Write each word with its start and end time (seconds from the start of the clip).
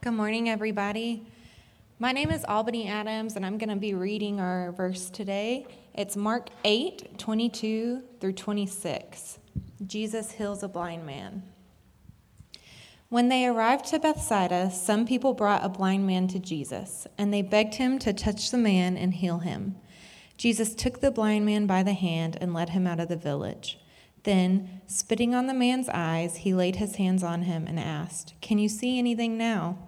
Good 0.00 0.12
morning, 0.12 0.48
everybody. 0.48 1.26
My 1.98 2.12
name 2.12 2.30
is 2.30 2.44
Albany 2.44 2.86
Adams, 2.86 3.34
and 3.34 3.44
I'm 3.44 3.58
going 3.58 3.68
to 3.68 3.74
be 3.74 3.94
reading 3.94 4.38
our 4.38 4.70
verse 4.70 5.10
today. 5.10 5.66
It's 5.92 6.16
Mark 6.16 6.50
8 6.62 7.18
22 7.18 8.04
through 8.20 8.32
26. 8.34 9.40
Jesus 9.84 10.30
heals 10.30 10.62
a 10.62 10.68
blind 10.68 11.04
man. 11.04 11.42
When 13.08 13.28
they 13.28 13.44
arrived 13.44 13.86
to 13.86 13.98
Bethsaida, 13.98 14.70
some 14.70 15.04
people 15.04 15.34
brought 15.34 15.64
a 15.64 15.68
blind 15.68 16.06
man 16.06 16.28
to 16.28 16.38
Jesus, 16.38 17.08
and 17.18 17.34
they 17.34 17.42
begged 17.42 17.74
him 17.74 17.98
to 17.98 18.12
touch 18.12 18.52
the 18.52 18.56
man 18.56 18.96
and 18.96 19.14
heal 19.14 19.38
him. 19.38 19.74
Jesus 20.36 20.76
took 20.76 21.00
the 21.00 21.10
blind 21.10 21.44
man 21.44 21.66
by 21.66 21.82
the 21.82 21.92
hand 21.92 22.38
and 22.40 22.54
led 22.54 22.68
him 22.68 22.86
out 22.86 23.00
of 23.00 23.08
the 23.08 23.16
village. 23.16 23.80
Then, 24.22 24.80
spitting 24.86 25.34
on 25.34 25.48
the 25.48 25.54
man's 25.54 25.88
eyes, 25.88 26.36
he 26.36 26.54
laid 26.54 26.76
his 26.76 26.96
hands 26.96 27.24
on 27.24 27.42
him 27.42 27.66
and 27.66 27.80
asked, 27.80 28.34
Can 28.40 28.58
you 28.60 28.68
see 28.68 28.96
anything 28.96 29.36
now? 29.36 29.87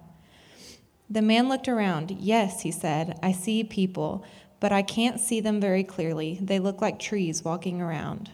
The 1.11 1.21
man 1.21 1.49
looked 1.49 1.67
around. 1.67 2.11
Yes, 2.11 2.61
he 2.61 2.71
said, 2.71 3.19
I 3.21 3.33
see 3.33 3.65
people, 3.65 4.23
but 4.61 4.71
I 4.71 4.81
can't 4.81 5.19
see 5.19 5.41
them 5.41 5.59
very 5.59 5.83
clearly. 5.83 6.39
They 6.41 6.57
look 6.57 6.81
like 6.81 6.99
trees 6.99 7.43
walking 7.43 7.81
around. 7.81 8.31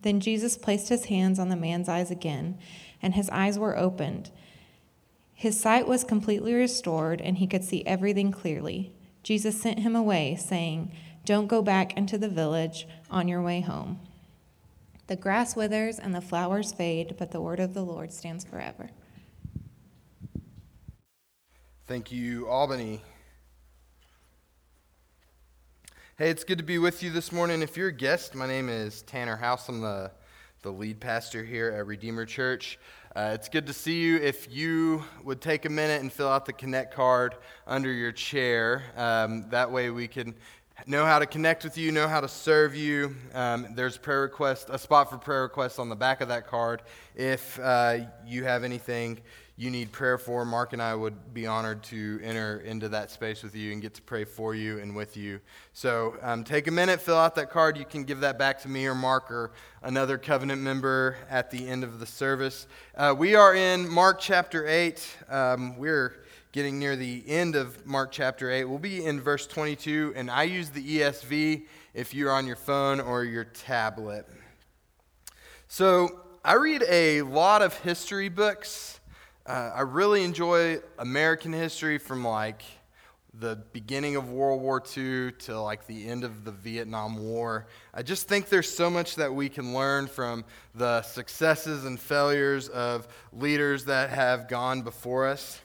Then 0.00 0.20
Jesus 0.20 0.56
placed 0.56 0.88
his 0.88 1.04
hands 1.04 1.38
on 1.38 1.50
the 1.50 1.56
man's 1.56 1.86
eyes 1.86 2.10
again, 2.10 2.56
and 3.02 3.14
his 3.14 3.28
eyes 3.28 3.58
were 3.58 3.76
opened. 3.76 4.30
His 5.34 5.60
sight 5.60 5.86
was 5.86 6.02
completely 6.02 6.54
restored, 6.54 7.20
and 7.20 7.36
he 7.36 7.46
could 7.46 7.62
see 7.62 7.84
everything 7.84 8.32
clearly. 8.32 8.94
Jesus 9.22 9.60
sent 9.60 9.80
him 9.80 9.94
away, 9.94 10.34
saying, 10.34 10.92
Don't 11.26 11.46
go 11.46 11.60
back 11.60 11.94
into 11.94 12.16
the 12.16 12.30
village 12.30 12.88
on 13.10 13.28
your 13.28 13.42
way 13.42 13.60
home. 13.60 14.00
The 15.08 15.16
grass 15.16 15.54
withers 15.54 15.98
and 15.98 16.14
the 16.14 16.22
flowers 16.22 16.72
fade, 16.72 17.16
but 17.18 17.32
the 17.32 17.42
word 17.42 17.60
of 17.60 17.74
the 17.74 17.84
Lord 17.84 18.14
stands 18.14 18.46
forever. 18.46 18.88
Thank 21.86 22.10
you, 22.10 22.48
Albany. 22.48 23.02
Hey, 26.16 26.30
it's 26.30 26.42
good 26.42 26.56
to 26.56 26.64
be 26.64 26.78
with 26.78 27.02
you 27.02 27.10
this 27.10 27.30
morning. 27.30 27.60
If 27.60 27.76
you're 27.76 27.88
a 27.88 27.92
guest, 27.92 28.34
my 28.34 28.46
name 28.46 28.70
is 28.70 29.02
Tanner 29.02 29.36
House. 29.36 29.68
I'm 29.68 29.82
the, 29.82 30.10
the 30.62 30.70
lead 30.72 30.98
pastor 30.98 31.44
here 31.44 31.68
at 31.72 31.86
Redeemer 31.86 32.24
Church. 32.24 32.78
Uh, 33.14 33.32
it's 33.34 33.50
good 33.50 33.66
to 33.66 33.74
see 33.74 34.00
you. 34.00 34.16
If 34.16 34.50
you 34.50 35.04
would 35.24 35.42
take 35.42 35.66
a 35.66 35.68
minute 35.68 36.00
and 36.00 36.10
fill 36.10 36.30
out 36.30 36.46
the 36.46 36.54
Connect 36.54 36.94
card 36.94 37.36
under 37.66 37.92
your 37.92 38.12
chair, 38.12 38.84
um, 38.96 39.50
that 39.50 39.70
way 39.70 39.90
we 39.90 40.08
can 40.08 40.34
know 40.86 41.04
how 41.04 41.18
to 41.18 41.26
connect 41.26 41.64
with 41.64 41.76
you, 41.76 41.92
know 41.92 42.08
how 42.08 42.20
to 42.22 42.28
serve 42.28 42.74
you. 42.74 43.14
Um, 43.34 43.68
there's 43.74 43.98
prayer 43.98 44.22
request, 44.22 44.68
a 44.70 44.78
spot 44.78 45.10
for 45.10 45.18
prayer 45.18 45.42
requests 45.42 45.78
on 45.78 45.90
the 45.90 45.96
back 45.96 46.22
of 46.22 46.28
that 46.28 46.46
card. 46.46 46.82
If 47.14 47.58
uh, 47.60 47.98
you 48.26 48.44
have 48.44 48.64
anything 48.64 49.20
you 49.56 49.70
need 49.70 49.92
prayer 49.92 50.18
for, 50.18 50.44
Mark 50.44 50.72
and 50.72 50.82
I 50.82 50.96
would 50.96 51.32
be 51.32 51.46
honored 51.46 51.84
to 51.84 52.18
enter 52.24 52.60
into 52.60 52.88
that 52.88 53.12
space 53.12 53.44
with 53.44 53.54
you 53.54 53.72
and 53.72 53.80
get 53.80 53.94
to 53.94 54.02
pray 54.02 54.24
for 54.24 54.52
you 54.52 54.80
and 54.80 54.96
with 54.96 55.16
you. 55.16 55.40
So 55.72 56.16
um, 56.22 56.42
take 56.42 56.66
a 56.66 56.72
minute, 56.72 57.00
fill 57.00 57.16
out 57.16 57.36
that 57.36 57.50
card. 57.50 57.76
You 57.76 57.84
can 57.84 58.02
give 58.02 58.20
that 58.20 58.36
back 58.36 58.60
to 58.62 58.68
me 58.68 58.86
or 58.86 58.96
Mark 58.96 59.30
or 59.30 59.52
another 59.82 60.18
covenant 60.18 60.60
member 60.60 61.16
at 61.30 61.52
the 61.52 61.68
end 61.68 61.84
of 61.84 62.00
the 62.00 62.06
service. 62.06 62.66
Uh, 62.96 63.14
we 63.16 63.36
are 63.36 63.54
in 63.54 63.88
Mark 63.88 64.18
chapter 64.18 64.66
8. 64.66 65.16
Um, 65.28 65.76
we're 65.78 66.24
getting 66.50 66.80
near 66.80 66.96
the 66.96 67.22
end 67.28 67.54
of 67.54 67.86
Mark 67.86 68.10
chapter 68.10 68.50
8. 68.50 68.64
We'll 68.64 68.78
be 68.78 69.04
in 69.04 69.20
verse 69.20 69.46
22, 69.46 70.14
and 70.16 70.32
I 70.32 70.44
use 70.44 70.70
the 70.70 70.98
ESV 70.98 71.66
if 71.94 72.12
you're 72.12 72.32
on 72.32 72.48
your 72.48 72.56
phone 72.56 73.00
or 73.00 73.22
your 73.22 73.44
tablet. 73.44 74.26
So 75.68 76.22
I 76.44 76.54
read 76.54 76.82
a 76.88 77.22
lot 77.22 77.62
of 77.62 77.78
history 77.78 78.28
books. 78.28 78.93
Uh, 79.46 79.70
I 79.74 79.82
really 79.82 80.24
enjoy 80.24 80.78
American 80.98 81.52
history 81.52 81.98
from 81.98 82.24
like 82.26 82.62
the 83.34 83.56
beginning 83.74 84.16
of 84.16 84.30
World 84.30 84.62
War 84.62 84.82
II 84.96 85.32
to 85.32 85.60
like 85.60 85.86
the 85.86 86.08
end 86.08 86.24
of 86.24 86.46
the 86.46 86.50
Vietnam 86.50 87.18
War. 87.18 87.66
I 87.92 88.02
just 88.02 88.26
think 88.26 88.48
there's 88.48 88.74
so 88.74 88.88
much 88.88 89.16
that 89.16 89.34
we 89.34 89.50
can 89.50 89.74
learn 89.74 90.06
from 90.06 90.46
the 90.74 91.02
successes 91.02 91.84
and 91.84 92.00
failures 92.00 92.70
of 92.70 93.06
leaders 93.34 93.84
that 93.84 94.08
have 94.08 94.48
gone 94.48 94.80
before 94.80 95.26
us. 95.26 95.60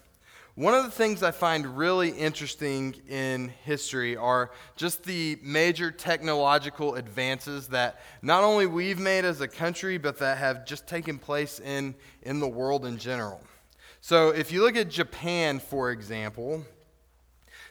One 0.55 0.73
of 0.73 0.83
the 0.83 0.91
things 0.91 1.23
I 1.23 1.31
find 1.31 1.77
really 1.77 2.09
interesting 2.09 2.95
in 3.07 3.47
history 3.63 4.17
are 4.17 4.51
just 4.75 5.03
the 5.03 5.39
major 5.41 5.89
technological 5.89 6.95
advances 6.95 7.67
that 7.67 8.01
not 8.21 8.43
only 8.43 8.65
we've 8.65 8.99
made 8.99 9.23
as 9.23 9.39
a 9.39 9.47
country, 9.47 9.97
but 9.97 10.19
that 10.19 10.37
have 10.37 10.65
just 10.65 10.85
taken 10.85 11.17
place 11.17 11.61
in, 11.61 11.95
in 12.23 12.41
the 12.41 12.47
world 12.47 12.85
in 12.85 12.97
general. 12.97 13.41
So, 14.01 14.29
if 14.29 14.51
you 14.51 14.61
look 14.61 14.77
at 14.77 14.89
Japan, 14.89 15.59
for 15.59 15.91
example, 15.91 16.65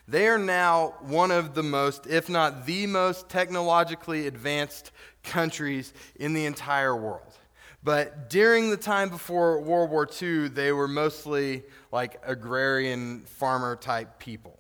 they 0.07 0.27
are 0.29 0.39
now 0.39 0.95
one 1.01 1.31
of 1.31 1.55
the 1.55 1.63
most, 1.63 2.07
if 2.07 2.29
not 2.29 2.67
the 2.67 2.87
most, 2.87 3.29
technologically 3.29 4.27
advanced 4.27 4.91
countries 5.23 5.93
in 6.17 6.35
the 6.35 6.47
entire 6.47 6.97
world. 6.97 7.35
But 7.83 8.29
during 8.29 8.71
the 8.71 8.77
time 8.77 9.09
before 9.09 9.61
World 9.61 9.91
War 9.91 10.09
II, 10.21 10.49
they 10.49 10.73
were 10.73 10.89
mostly 10.89 11.63
like 11.93 12.21
agrarian 12.27 13.23
farmer 13.25 13.77
type 13.77 14.19
people. 14.19 14.59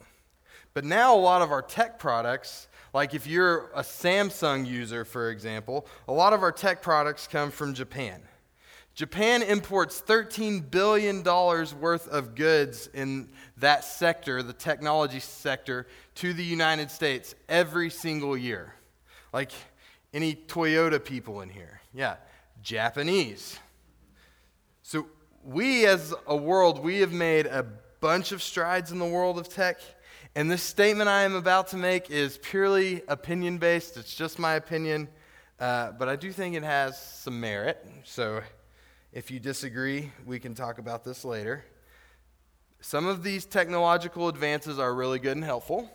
But 0.74 0.84
now, 0.84 1.14
a 1.14 1.18
lot 1.18 1.42
of 1.42 1.50
our 1.50 1.62
tech 1.62 1.98
products, 1.98 2.68
like 2.94 3.14
if 3.14 3.26
you're 3.26 3.70
a 3.74 3.82
Samsung 3.82 4.66
user, 4.66 5.04
for 5.04 5.30
example, 5.30 5.86
a 6.06 6.12
lot 6.12 6.32
of 6.32 6.42
our 6.42 6.52
tech 6.52 6.82
products 6.82 7.26
come 7.26 7.50
from 7.50 7.74
Japan. 7.74 8.22
Japan 8.98 9.44
imports 9.44 10.03
$13 10.04 10.72
billion 10.72 11.22
worth 11.22 12.09
of 12.09 12.34
goods 12.34 12.91
in 12.92 13.28
that 13.59 13.84
sector, 13.84 14.42
the 14.42 14.53
technology 14.53 15.20
sector, 15.20 15.86
to 16.16 16.32
the 16.32 16.42
United 16.42 16.91
States 16.91 17.37
every 17.48 17.91
single 17.91 18.37
year. 18.37 18.75
Like 19.32 19.53
any 20.12 20.34
Toyota 20.34 21.04
people 21.04 21.42
in 21.42 21.48
here. 21.48 21.81
Yeah, 21.94 22.16
Japanese. 22.60 23.60
So 24.82 25.06
we 25.44 25.87
as 25.87 26.12
a 26.26 26.37
world, 26.37 26.82
we 26.82 26.98
have 26.98 27.12
made 27.12 27.47
a 27.47 27.64
bunch 28.00 28.32
of 28.32 28.42
strides 28.42 28.91
in 28.91 28.98
the 28.98 29.06
world 29.06 29.38
of 29.38 29.48
tech. 29.48 29.78
And 30.34 30.50
this 30.50 30.64
statement 30.64 31.08
I 31.08 31.22
am 31.22 31.37
about 31.37 31.69
to 31.69 31.76
make 31.76 32.10
is 32.10 32.37
purely 32.38 33.03
opinion 33.06 33.58
based. 33.58 33.97
It's 33.97 34.16
just 34.16 34.41
my 34.41 34.54
opinion. 34.54 35.06
Uh, 35.60 35.92
but 35.92 36.08
I 36.08 36.16
do 36.16 36.32
think 36.32 36.56
it 36.56 36.64
has 36.64 37.00
some 37.00 37.38
merit. 37.38 37.87
So 38.03 38.42
if 39.12 39.30
you 39.30 39.41
disagree, 39.41 40.12
we 40.26 40.38
can 40.38 40.54
talk 40.54 40.78
about 40.78 41.04
this 41.04 41.24
later. 41.24 41.64
Some 42.80 43.06
of 43.06 43.22
these 43.22 43.44
technological 43.44 44.28
advances 44.28 44.78
are 44.78 44.94
really 44.94 45.19
good 45.19 45.36
and 45.36 45.44
helpful. 45.44 45.91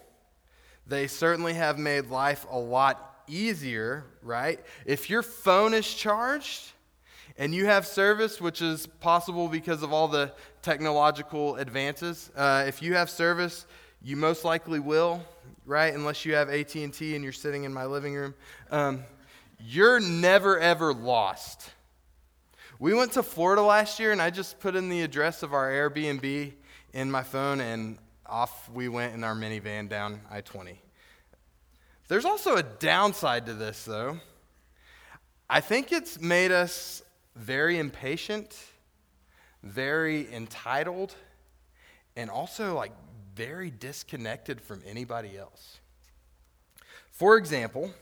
They 0.88 1.08
certainly 1.08 1.54
have 1.54 1.78
made 1.78 2.08
life 2.08 2.46
a 2.50 2.58
lot 2.58 3.24
easier, 3.28 4.04
right? 4.22 4.60
If 4.86 5.10
your 5.10 5.22
phone 5.22 5.74
is 5.74 5.92
charged 5.92 6.72
and 7.38 7.54
you 7.54 7.68
have 7.68 7.88
service, 7.88 8.42
which 8.42 8.62
is 8.62 8.88
possible 8.88 9.48
because 9.48 9.84
of 9.84 9.94
all 9.94 10.08
the 10.08 10.34
technological 10.62 11.56
advances, 11.56 12.32
uh, 12.36 12.66
if 12.68 12.82
you 12.82 12.96
have 12.96 13.10
service, 13.10 13.66
you 14.02 14.18
most 14.18 14.44
likely 14.44 14.80
will, 14.80 15.24
right? 15.66 15.94
Unless 15.94 16.26
you 16.26 16.34
have 16.34 16.50
AT&T 16.50 17.16
and 17.16 17.24
you're 17.24 17.32
sitting 17.32 17.64
in 17.64 17.74
my 17.74 17.86
living 17.86 18.16
room, 18.16 18.34
um, 18.72 19.04
you're 19.60 20.02
never 20.02 20.60
ever 20.60 20.94
lost 20.94 21.70
we 22.84 22.94
went 22.94 23.14
to 23.14 23.24
Florida 23.24 23.62
last 23.62 23.98
year, 23.98 24.12
and 24.12 24.22
I 24.22 24.30
just 24.30 24.60
put 24.60 24.76
in 24.76 24.90
the 24.90 25.04
address 25.04 25.42
of 25.42 25.54
our 25.54 25.72
Airbnb 25.72 26.52
in 26.92 27.10
my 27.10 27.24
phone, 27.24 27.62
and 27.62 27.98
off 28.26 28.70
we 28.70 28.90
went 28.90 29.14
in 29.14 29.24
our 29.24 29.34
minivan 29.34 29.88
down 29.88 30.20
I 30.30 30.42
20. 30.42 30.82
There's 32.10 32.26
also 32.26 32.58
a 32.58 32.64
downside 32.64 33.46
to 33.46 33.54
this, 33.54 33.86
though. 33.86 34.20
I 35.50 35.62
think 35.62 35.94
it's 35.94 36.20
made 36.20 36.52
us 36.52 37.02
very 37.38 37.80
impatient, 37.80 38.62
very 39.64 40.30
entitled, 40.34 41.16
and 42.18 42.30
also 42.30 42.76
like 42.76 42.92
very 43.34 43.72
disconnected 43.72 44.60
from 44.60 44.82
anybody 44.86 45.38
else. 45.38 45.80
For 47.12 47.38
example, 47.38 47.94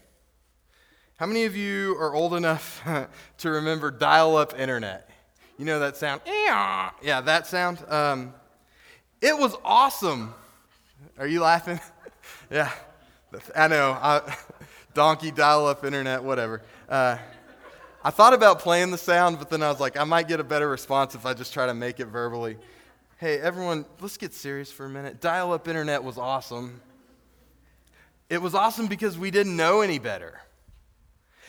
how 1.22 1.28
many 1.28 1.44
of 1.44 1.56
you 1.56 1.96
are 2.00 2.16
old 2.16 2.34
enough 2.34 2.82
to 3.38 3.52
remember 3.52 3.92
dial 3.92 4.38
up 4.38 4.60
internet? 4.60 5.08
You 5.60 5.66
know 5.66 5.80
that 5.82 5.96
sound? 5.96 6.22
Yeah, 6.26 7.22
that 7.22 7.46
sound. 7.46 7.78
Um, 7.88 8.34
it 9.22 9.38
was 9.38 9.56
awesome. 9.64 10.34
Are 11.20 11.28
you 11.28 11.42
laughing? 11.42 11.80
yeah, 12.50 12.72
I 13.56 13.68
know. 13.68 13.92
I, 14.02 14.36
donkey 14.96 15.30
dial 15.30 15.68
up 15.68 15.86
internet, 15.86 16.24
whatever. 16.24 16.64
Uh, 16.90 17.20
I 18.04 18.10
thought 18.10 18.34
about 18.34 18.58
playing 18.58 18.90
the 18.90 18.98
sound, 18.98 19.38
but 19.38 19.52
then 19.52 19.62
I 19.62 19.70
was 19.70 19.80
like, 19.80 19.98
I 19.98 20.04
might 20.06 20.28
get 20.28 20.40
a 20.40 20.44
better 20.44 20.68
response 20.68 21.14
if 21.14 21.28
I 21.28 21.36
just 21.36 21.54
try 21.54 21.68
to 21.68 21.76
make 21.76 22.00
it 22.00 22.08
verbally. 22.08 22.58
Hey, 23.18 23.40
everyone, 23.40 23.86
let's 24.00 24.18
get 24.18 24.34
serious 24.34 24.72
for 24.72 24.88
a 24.88 24.90
minute. 24.90 25.22
Dial 25.22 25.54
up 25.54 25.68
internet 25.68 26.04
was 26.04 26.18
awesome. 26.18 26.82
It 28.28 28.42
was 28.42 28.56
awesome 28.56 28.88
because 28.88 29.20
we 29.20 29.30
didn't 29.30 29.56
know 29.56 29.82
any 29.82 30.00
better. 30.00 30.42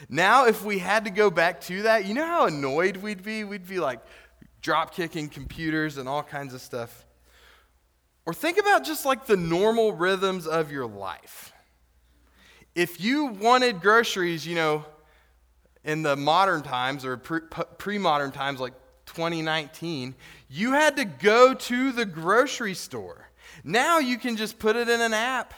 Now, 0.08 0.46
if 0.46 0.64
we 0.64 0.78
had 0.78 1.04
to 1.04 1.10
go 1.10 1.30
back 1.30 1.60
to 1.62 1.82
that, 1.82 2.06
you 2.06 2.14
know 2.14 2.26
how 2.26 2.46
annoyed 2.46 2.96
we'd 2.98 3.22
be? 3.22 3.44
We'd 3.44 3.66
be 3.66 3.78
like 3.80 4.00
drop 4.60 4.94
kicking 4.94 5.28
computers 5.28 5.98
and 5.98 6.08
all 6.08 6.22
kinds 6.22 6.54
of 6.54 6.60
stuff. 6.60 7.04
Or 8.24 8.32
think 8.32 8.58
about 8.58 8.84
just 8.84 9.04
like 9.04 9.26
the 9.26 9.36
normal 9.36 9.92
rhythms 9.92 10.46
of 10.46 10.70
your 10.70 10.86
life. 10.86 11.52
If 12.74 13.00
you 13.00 13.26
wanted 13.26 13.80
groceries, 13.80 14.46
you 14.46 14.54
know, 14.54 14.84
in 15.84 16.02
the 16.02 16.16
modern 16.16 16.62
times 16.62 17.04
or 17.04 17.16
pre 17.16 17.98
modern 17.98 18.30
times 18.30 18.60
like 18.60 18.74
2019, 19.06 20.14
you 20.48 20.72
had 20.72 20.96
to 20.96 21.04
go 21.04 21.54
to 21.54 21.92
the 21.92 22.04
grocery 22.04 22.74
store. 22.74 23.28
Now 23.64 23.98
you 23.98 24.16
can 24.16 24.36
just 24.36 24.58
put 24.58 24.76
it 24.76 24.88
in 24.88 25.00
an 25.00 25.12
app 25.12 25.54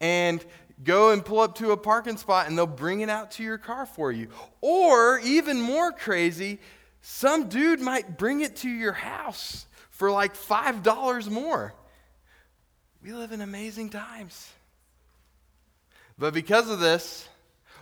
and 0.00 0.44
go 0.82 1.10
and 1.10 1.24
pull 1.24 1.40
up 1.40 1.56
to 1.56 1.72
a 1.72 1.76
parking 1.76 2.16
spot 2.16 2.48
and 2.48 2.56
they'll 2.56 2.66
bring 2.66 3.00
it 3.00 3.08
out 3.08 3.32
to 3.32 3.42
your 3.42 3.58
car 3.58 3.86
for 3.86 4.12
you. 4.12 4.28
Or 4.60 5.18
even 5.20 5.60
more 5.60 5.92
crazy, 5.92 6.60
some 7.00 7.48
dude 7.48 7.80
might 7.80 8.18
bring 8.18 8.40
it 8.40 8.56
to 8.56 8.68
your 8.68 8.92
house 8.92 9.66
for 9.90 10.10
like 10.10 10.34
$5 10.34 11.30
more. 11.30 11.74
We 13.02 13.12
live 13.12 13.32
in 13.32 13.40
amazing 13.40 13.90
times. 13.90 14.50
But 16.18 16.34
because 16.34 16.68
of 16.68 16.80
this, 16.80 17.28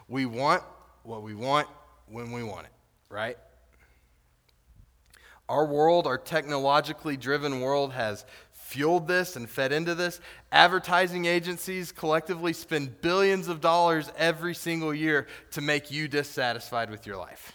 we 0.08 0.26
want 0.26 0.62
what 1.02 1.22
we 1.22 1.34
want 1.34 1.69
when 2.06 2.32
we 2.32 2.42
want 2.42 2.66
it, 2.66 2.72
right? 3.08 3.37
Our 5.49 5.64
world, 5.64 6.06
our 6.06 6.19
technologically 6.19 7.16
driven 7.16 7.60
world, 7.60 7.92
has 7.92 8.25
fueled 8.66 9.06
this 9.06 9.36
and 9.36 9.48
fed 9.48 9.70
into 9.70 9.94
this. 9.94 10.20
Advertising 10.50 11.24
agencies 11.24 11.92
collectively 11.92 12.52
spend 12.52 13.00
billions 13.00 13.46
of 13.46 13.60
dollars 13.60 14.10
every 14.18 14.54
single 14.54 14.92
year 14.92 15.28
to 15.52 15.60
make 15.60 15.92
you 15.92 16.08
dissatisfied 16.08 16.90
with 16.90 17.06
your 17.06 17.16
life. 17.16 17.52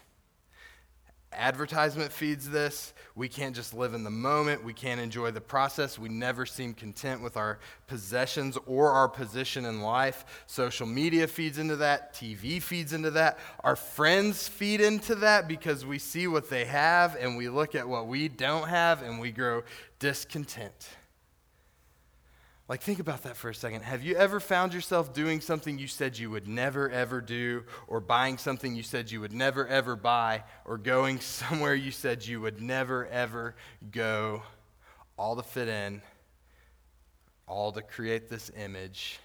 Advertisement 1.34 2.12
feeds 2.12 2.50
this. 2.50 2.94
We 3.16 3.28
can't 3.28 3.56
just 3.56 3.74
live 3.74 3.94
in 3.94 4.04
the 4.04 4.10
moment. 4.10 4.64
We 4.64 4.74
can't 4.74 5.00
enjoy 5.02 5.32
the 5.32 5.42
process. 5.42 6.00
We 6.00 6.10
never 6.10 6.46
seem 6.46 6.74
content 6.74 7.22
with 7.22 7.36
our 7.36 7.60
possessions 7.88 8.58
or 8.66 8.92
our 8.92 9.08
position 9.08 9.66
in 9.66 9.82
life. 9.82 10.44
Social 10.48 10.88
media 10.88 11.28
feeds 11.28 11.58
into 11.58 11.78
that. 11.78 12.14
TV 12.14 12.62
feeds 12.62 12.92
into 12.94 13.12
that. 13.12 13.38
Our 13.62 13.76
friends 13.76 14.48
feed 14.48 14.80
into 14.82 15.16
that 15.16 15.48
because 15.48 15.86
we 15.86 16.00
see 16.00 16.28
what 16.28 16.50
they 16.50 16.66
have 16.66 17.16
and 17.16 17.38
we 17.38 17.50
look 17.50 17.76
at 17.76 17.88
what 17.88 18.08
we 18.08 18.30
don't 18.30 18.68
have 18.68 19.02
and 19.02 19.20
we 19.20 19.32
grow 19.32 19.64
discontent. 20.00 20.90
Like, 22.72 22.84
think 22.84 23.00
about 23.00 23.24
that 23.24 23.36
for 23.36 23.50
a 23.50 23.54
second. 23.54 23.82
Have 23.82 24.02
you 24.02 24.16
ever 24.16 24.40
found 24.40 24.74
yourself 24.74 25.14
doing 25.14 25.42
something 25.42 25.78
you 25.78 25.88
said 25.88 26.18
you 26.18 26.32
would 26.32 26.48
never, 26.48 26.90
ever 26.90 27.20
do, 27.20 27.66
or 27.86 28.00
buying 28.00 28.38
something 28.38 28.74
you 28.78 28.82
said 28.82 29.12
you 29.12 29.20
would 29.20 29.34
never, 29.34 29.68
ever 29.68 29.98
buy, 29.98 30.46
or 30.64 30.78
going 30.78 31.20
somewhere 31.20 31.76
you 31.76 31.92
said 31.92 32.26
you 32.26 32.40
would 32.40 32.62
never, 32.62 33.08
ever 33.08 33.58
go, 33.92 34.42
all 35.18 35.36
to 35.36 35.44
fit 35.44 35.68
in, 35.68 36.02
all 37.46 37.74
to 37.74 37.82
create 37.82 38.30
this 38.30 38.50
image? 38.56 39.20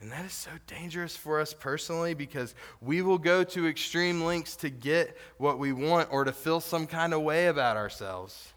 And 0.00 0.10
that 0.10 0.24
is 0.24 0.32
so 0.32 0.50
dangerous 0.66 1.16
for 1.16 1.38
us 1.38 1.54
personally 1.54 2.14
because 2.14 2.56
we 2.80 3.02
will 3.02 3.18
go 3.18 3.44
to 3.44 3.68
extreme 3.68 4.24
lengths 4.24 4.56
to 4.56 4.68
get 4.68 5.16
what 5.38 5.60
we 5.60 5.72
want 5.72 6.08
or 6.10 6.24
to 6.24 6.32
feel 6.32 6.58
some 6.58 6.88
kind 6.88 7.14
of 7.14 7.22
way 7.22 7.46
about 7.46 7.76
ourselves. 7.76 8.52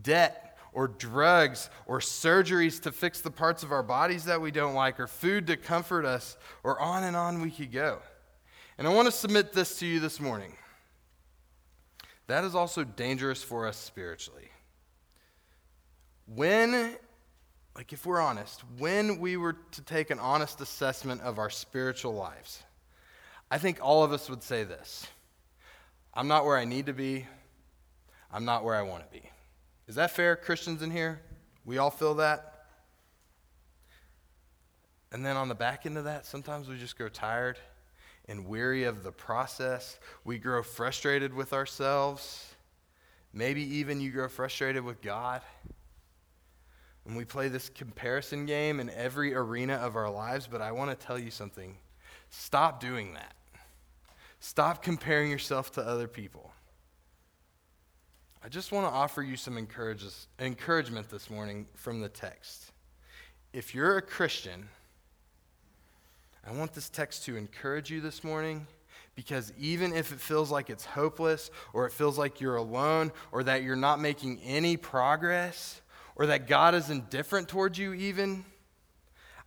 Debt 0.00 0.49
or 0.72 0.88
drugs 0.88 1.70
or 1.86 1.98
surgeries 2.00 2.80
to 2.82 2.92
fix 2.92 3.20
the 3.20 3.30
parts 3.30 3.62
of 3.62 3.72
our 3.72 3.82
bodies 3.82 4.24
that 4.24 4.40
we 4.40 4.50
don't 4.50 4.74
like 4.74 5.00
or 5.00 5.06
food 5.06 5.46
to 5.48 5.56
comfort 5.56 6.04
us 6.04 6.36
or 6.62 6.80
on 6.80 7.04
and 7.04 7.16
on 7.16 7.40
we 7.40 7.50
could 7.50 7.72
go. 7.72 7.98
And 8.78 8.86
I 8.86 8.94
want 8.94 9.06
to 9.06 9.12
submit 9.12 9.52
this 9.52 9.78
to 9.80 9.86
you 9.86 10.00
this 10.00 10.20
morning. 10.20 10.56
That 12.28 12.44
is 12.44 12.54
also 12.54 12.84
dangerous 12.84 13.42
for 13.42 13.66
us 13.66 13.76
spiritually. 13.76 14.48
When, 16.26 16.94
like 17.74 17.92
if 17.92 18.06
we're 18.06 18.20
honest, 18.20 18.62
when 18.78 19.18
we 19.18 19.36
were 19.36 19.56
to 19.72 19.82
take 19.82 20.10
an 20.10 20.20
honest 20.20 20.60
assessment 20.60 21.20
of 21.22 21.38
our 21.38 21.50
spiritual 21.50 22.14
lives, 22.14 22.62
I 23.50 23.58
think 23.58 23.80
all 23.82 24.04
of 24.04 24.12
us 24.12 24.30
would 24.30 24.44
say 24.44 24.62
this 24.62 25.08
I'm 26.14 26.28
not 26.28 26.44
where 26.44 26.56
I 26.56 26.64
need 26.64 26.86
to 26.86 26.92
be, 26.92 27.26
I'm 28.32 28.44
not 28.44 28.64
where 28.64 28.76
I 28.76 28.82
want 28.82 29.04
to 29.04 29.10
be. 29.10 29.28
Is 29.90 29.96
that 29.96 30.12
fair, 30.12 30.36
Christians 30.36 30.82
in 30.82 30.92
here? 30.92 31.20
We 31.64 31.78
all 31.78 31.90
feel 31.90 32.14
that? 32.14 32.66
And 35.10 35.26
then 35.26 35.36
on 35.36 35.48
the 35.48 35.54
back 35.56 35.84
end 35.84 35.98
of 35.98 36.04
that, 36.04 36.26
sometimes 36.26 36.68
we 36.68 36.78
just 36.78 36.96
grow 36.96 37.08
tired 37.08 37.58
and 38.28 38.46
weary 38.46 38.84
of 38.84 39.02
the 39.02 39.10
process. 39.10 39.98
We 40.24 40.38
grow 40.38 40.62
frustrated 40.62 41.34
with 41.34 41.52
ourselves. 41.52 42.54
Maybe 43.32 43.62
even 43.78 44.00
you 44.00 44.12
grow 44.12 44.28
frustrated 44.28 44.84
with 44.84 45.02
God. 45.02 45.42
And 47.04 47.16
we 47.16 47.24
play 47.24 47.48
this 47.48 47.68
comparison 47.68 48.46
game 48.46 48.78
in 48.78 48.90
every 48.90 49.34
arena 49.34 49.74
of 49.74 49.96
our 49.96 50.08
lives, 50.08 50.46
but 50.46 50.62
I 50.62 50.70
want 50.70 50.96
to 50.96 51.04
tell 51.04 51.18
you 51.18 51.32
something. 51.32 51.76
Stop 52.28 52.78
doing 52.78 53.14
that. 53.14 53.34
Stop 54.38 54.84
comparing 54.84 55.32
yourself 55.32 55.72
to 55.72 55.80
other 55.82 56.06
people. 56.06 56.52
I 58.42 58.48
just 58.48 58.72
want 58.72 58.86
to 58.86 58.90
offer 58.90 59.22
you 59.22 59.36
some 59.36 59.58
encouragement 59.58 61.10
this 61.10 61.28
morning 61.28 61.66
from 61.74 62.00
the 62.00 62.08
text. 62.08 62.72
If 63.52 63.74
you're 63.74 63.98
a 63.98 64.02
Christian, 64.02 64.66
I 66.46 66.52
want 66.52 66.72
this 66.72 66.88
text 66.88 67.26
to 67.26 67.36
encourage 67.36 67.90
you 67.90 68.00
this 68.00 68.24
morning 68.24 68.66
because 69.14 69.52
even 69.58 69.92
if 69.92 70.10
it 70.10 70.20
feels 70.20 70.50
like 70.50 70.70
it's 70.70 70.86
hopeless 70.86 71.50
or 71.74 71.84
it 71.84 71.92
feels 71.92 72.16
like 72.16 72.40
you're 72.40 72.56
alone 72.56 73.12
or 73.30 73.42
that 73.42 73.62
you're 73.62 73.76
not 73.76 74.00
making 74.00 74.40
any 74.40 74.78
progress 74.78 75.82
or 76.16 76.26
that 76.26 76.46
God 76.48 76.74
is 76.74 76.88
indifferent 76.88 77.46
towards 77.46 77.78
you, 77.78 77.92
even, 77.92 78.46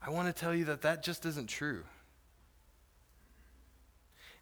I 0.06 0.12
want 0.12 0.28
to 0.28 0.40
tell 0.40 0.54
you 0.54 0.66
that 0.66 0.84
that 0.84 1.02
just 1.02 1.26
isn't 1.26 1.50
true. 1.50 1.84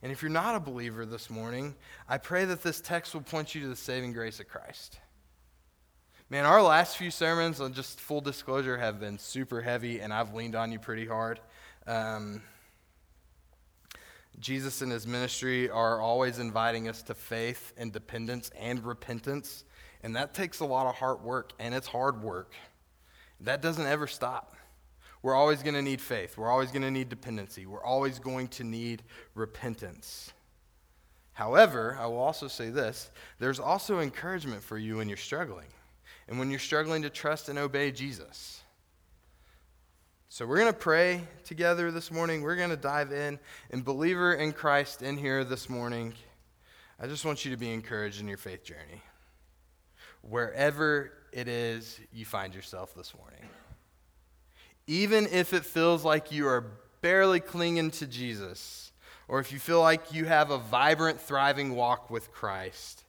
And 0.03 0.11
if 0.11 0.21
you're 0.21 0.31
not 0.31 0.55
a 0.55 0.59
believer 0.59 1.05
this 1.05 1.29
morning, 1.29 1.75
I 2.09 2.17
pray 2.17 2.45
that 2.45 2.63
this 2.63 2.81
text 2.81 3.13
will 3.13 3.21
point 3.21 3.53
you 3.53 3.61
to 3.61 3.67
the 3.67 3.75
saving 3.75 4.13
grace 4.13 4.39
of 4.39 4.47
Christ. 4.47 4.99
Man, 6.29 6.45
our 6.45 6.61
last 6.61 6.97
few 6.97 7.11
sermons, 7.11 7.59
on 7.59 7.73
just 7.73 7.99
full 7.99 8.21
disclosure, 8.21 8.77
have 8.77 8.99
been 8.99 9.19
super 9.19 9.61
heavy, 9.61 9.99
and 9.99 10.13
I've 10.13 10.33
leaned 10.33 10.55
on 10.55 10.71
you 10.71 10.79
pretty 10.79 11.05
hard. 11.05 11.39
Um, 11.85 12.41
Jesus 14.39 14.81
and 14.81 14.91
his 14.91 15.05
ministry 15.05 15.69
are 15.69 15.99
always 15.99 16.39
inviting 16.39 16.87
us 16.87 17.03
to 17.03 17.13
faith 17.13 17.73
and 17.77 17.91
dependence 17.91 18.49
and 18.59 18.83
repentance, 18.83 19.65
and 20.01 20.15
that 20.15 20.33
takes 20.33 20.61
a 20.61 20.65
lot 20.65 20.87
of 20.87 20.95
hard 20.95 21.21
work, 21.21 21.53
and 21.59 21.75
it's 21.75 21.87
hard 21.87 22.23
work. 22.23 22.53
That 23.41 23.61
doesn't 23.61 23.85
ever 23.85 24.07
stop. 24.07 24.55
We're 25.23 25.35
always 25.35 25.61
going 25.61 25.75
to 25.75 25.81
need 25.81 26.01
faith. 26.01 26.37
We're 26.37 26.49
always 26.49 26.71
going 26.71 26.81
to 26.81 26.91
need 26.91 27.09
dependency. 27.09 27.65
We're 27.65 27.83
always 27.83 28.17
going 28.17 28.47
to 28.49 28.63
need 28.63 29.03
repentance. 29.35 30.33
However, 31.33 31.97
I 31.99 32.07
will 32.07 32.19
also 32.19 32.47
say 32.47 32.69
this 32.69 33.09
there's 33.39 33.59
also 33.59 33.99
encouragement 33.99 34.63
for 34.63 34.77
you 34.77 34.97
when 34.97 35.07
you're 35.07 35.17
struggling 35.17 35.67
and 36.27 36.39
when 36.39 36.49
you're 36.49 36.59
struggling 36.59 37.03
to 37.03 37.09
trust 37.09 37.49
and 37.49 37.59
obey 37.59 37.91
Jesus. 37.91 38.61
So, 40.29 40.45
we're 40.45 40.59
going 40.59 40.71
to 40.71 40.79
pray 40.79 41.23
together 41.43 41.91
this 41.91 42.09
morning. 42.09 42.41
We're 42.41 42.55
going 42.55 42.69
to 42.69 42.77
dive 42.77 43.11
in. 43.11 43.37
And, 43.69 43.83
believer 43.83 44.33
in 44.33 44.53
Christ 44.53 45.01
in 45.01 45.17
here 45.17 45.43
this 45.43 45.69
morning, 45.69 46.13
I 46.97 47.07
just 47.07 47.25
want 47.25 47.43
you 47.43 47.51
to 47.51 47.57
be 47.57 47.73
encouraged 47.73 48.21
in 48.21 48.29
your 48.29 48.37
faith 48.37 48.63
journey. 48.63 49.01
Wherever 50.21 51.11
it 51.33 51.49
is 51.49 51.99
you 52.13 52.23
find 52.23 52.55
yourself 52.55 52.95
this 52.95 53.13
morning 53.13 53.41
even 54.87 55.27
if 55.27 55.53
it 55.53 55.65
feels 55.65 56.03
like 56.03 56.31
you 56.31 56.47
are 56.47 56.65
barely 57.01 57.39
clinging 57.39 57.91
to 57.91 58.07
Jesus, 58.07 58.91
or 59.27 59.39
if 59.39 59.51
you 59.51 59.59
feel 59.59 59.79
like 59.79 60.13
you 60.13 60.25
have 60.25 60.49
a 60.49 60.57
vibrant, 60.57 61.19
thriving 61.19 61.75
walk 61.75 62.09
with 62.09 62.31
Christ, 62.31 63.03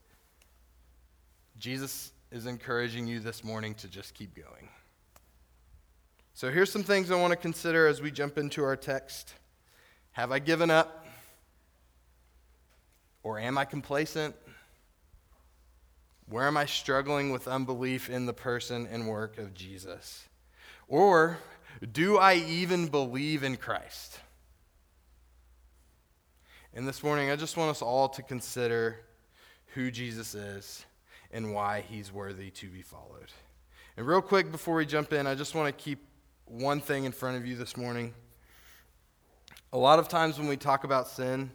Jesus 1.58 2.12
is 2.30 2.46
encouraging 2.46 3.06
you 3.06 3.20
this 3.20 3.44
morning 3.44 3.74
to 3.74 3.88
just 3.88 4.14
keep 4.14 4.34
going. 4.34 4.68
So 6.34 6.50
here's 6.50 6.72
some 6.72 6.82
things 6.82 7.10
I 7.10 7.20
want 7.20 7.32
to 7.32 7.36
consider 7.36 7.86
as 7.86 8.00
we 8.00 8.10
jump 8.10 8.38
into 8.38 8.64
our 8.64 8.76
text. 8.76 9.34
Have 10.12 10.32
I 10.32 10.38
given 10.38 10.70
up? 10.70 11.06
Or 13.22 13.38
am 13.38 13.58
I 13.58 13.64
complacent? 13.64 14.34
Where 16.26 16.46
am 16.46 16.56
I 16.56 16.66
struggling 16.66 17.30
with 17.30 17.46
unbelief 17.46 18.08
in 18.08 18.26
the 18.26 18.32
person 18.32 18.88
and 18.90 19.06
work 19.06 19.38
of 19.38 19.54
Jesus? 19.54 20.24
Or 20.88 21.38
do 21.92 22.18
I 22.18 22.34
even 22.34 22.88
believe 22.88 23.42
in 23.42 23.56
Christ? 23.56 24.18
And 26.74 26.86
this 26.88 27.02
morning, 27.02 27.30
I 27.30 27.36
just 27.36 27.56
want 27.56 27.70
us 27.70 27.82
all 27.82 28.08
to 28.10 28.22
consider 28.22 29.00
who 29.74 29.90
Jesus 29.90 30.34
is 30.34 30.84
and 31.30 31.54
why 31.54 31.82
he's 31.88 32.12
worthy 32.12 32.50
to 32.50 32.68
be 32.68 32.82
followed. 32.82 33.30
And 33.96 34.06
real 34.06 34.22
quick 34.22 34.50
before 34.50 34.76
we 34.76 34.86
jump 34.86 35.12
in, 35.12 35.26
I 35.26 35.34
just 35.34 35.54
want 35.54 35.66
to 35.66 35.84
keep 35.84 36.06
one 36.46 36.80
thing 36.80 37.04
in 37.04 37.12
front 37.12 37.36
of 37.36 37.46
you 37.46 37.56
this 37.56 37.76
morning. 37.76 38.14
A 39.72 39.78
lot 39.78 39.98
of 39.98 40.08
times 40.08 40.38
when 40.38 40.48
we 40.48 40.56
talk 40.56 40.84
about 40.84 41.08
sin, 41.08 41.50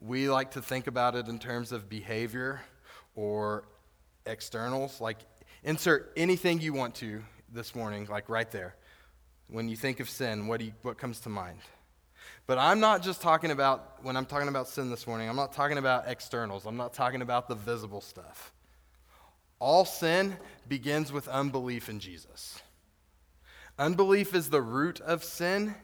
we 0.00 0.28
like 0.30 0.52
to 0.52 0.62
think 0.62 0.86
about 0.86 1.14
it 1.14 1.28
in 1.28 1.38
terms 1.38 1.72
of 1.72 1.88
behavior 1.88 2.60
or 3.14 3.64
externals. 4.26 5.00
Like, 5.00 5.18
insert 5.64 6.12
anything 6.16 6.60
you 6.60 6.72
want 6.72 6.94
to 6.96 7.22
this 7.52 7.74
morning, 7.74 8.06
like 8.10 8.28
right 8.28 8.50
there. 8.50 8.76
When 9.48 9.68
you 9.68 9.76
think 9.76 10.00
of 10.00 10.08
sin, 10.10 10.46
what, 10.46 10.60
do 10.60 10.66
you, 10.66 10.72
what 10.82 10.98
comes 10.98 11.20
to 11.20 11.28
mind? 11.28 11.58
But 12.46 12.58
I'm 12.58 12.80
not 12.80 13.02
just 13.02 13.20
talking 13.20 13.50
about, 13.50 14.02
when 14.02 14.16
I'm 14.16 14.26
talking 14.26 14.48
about 14.48 14.68
sin 14.68 14.90
this 14.90 15.06
morning, 15.06 15.28
I'm 15.28 15.36
not 15.36 15.52
talking 15.52 15.78
about 15.78 16.04
externals. 16.06 16.66
I'm 16.66 16.76
not 16.76 16.94
talking 16.94 17.22
about 17.22 17.48
the 17.48 17.54
visible 17.54 18.00
stuff. 18.00 18.52
All 19.58 19.84
sin 19.84 20.36
begins 20.66 21.12
with 21.12 21.28
unbelief 21.28 21.88
in 21.88 22.00
Jesus. 22.00 22.62
Unbelief 23.78 24.34
is 24.34 24.50
the 24.50 24.62
root 24.62 25.00
of 25.00 25.24
sin 25.24 25.74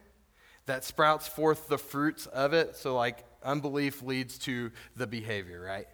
that 0.67 0.85
sprouts 0.85 1.29
forth 1.29 1.69
the 1.69 1.79
fruits 1.79 2.27
of 2.27 2.53
it. 2.53 2.77
So, 2.77 2.97
like, 2.97 3.25
unbelief 3.43 4.03
leads 4.03 4.39
to 4.41 4.71
the 4.97 5.07
behavior, 5.07 5.61
right? 5.61 5.87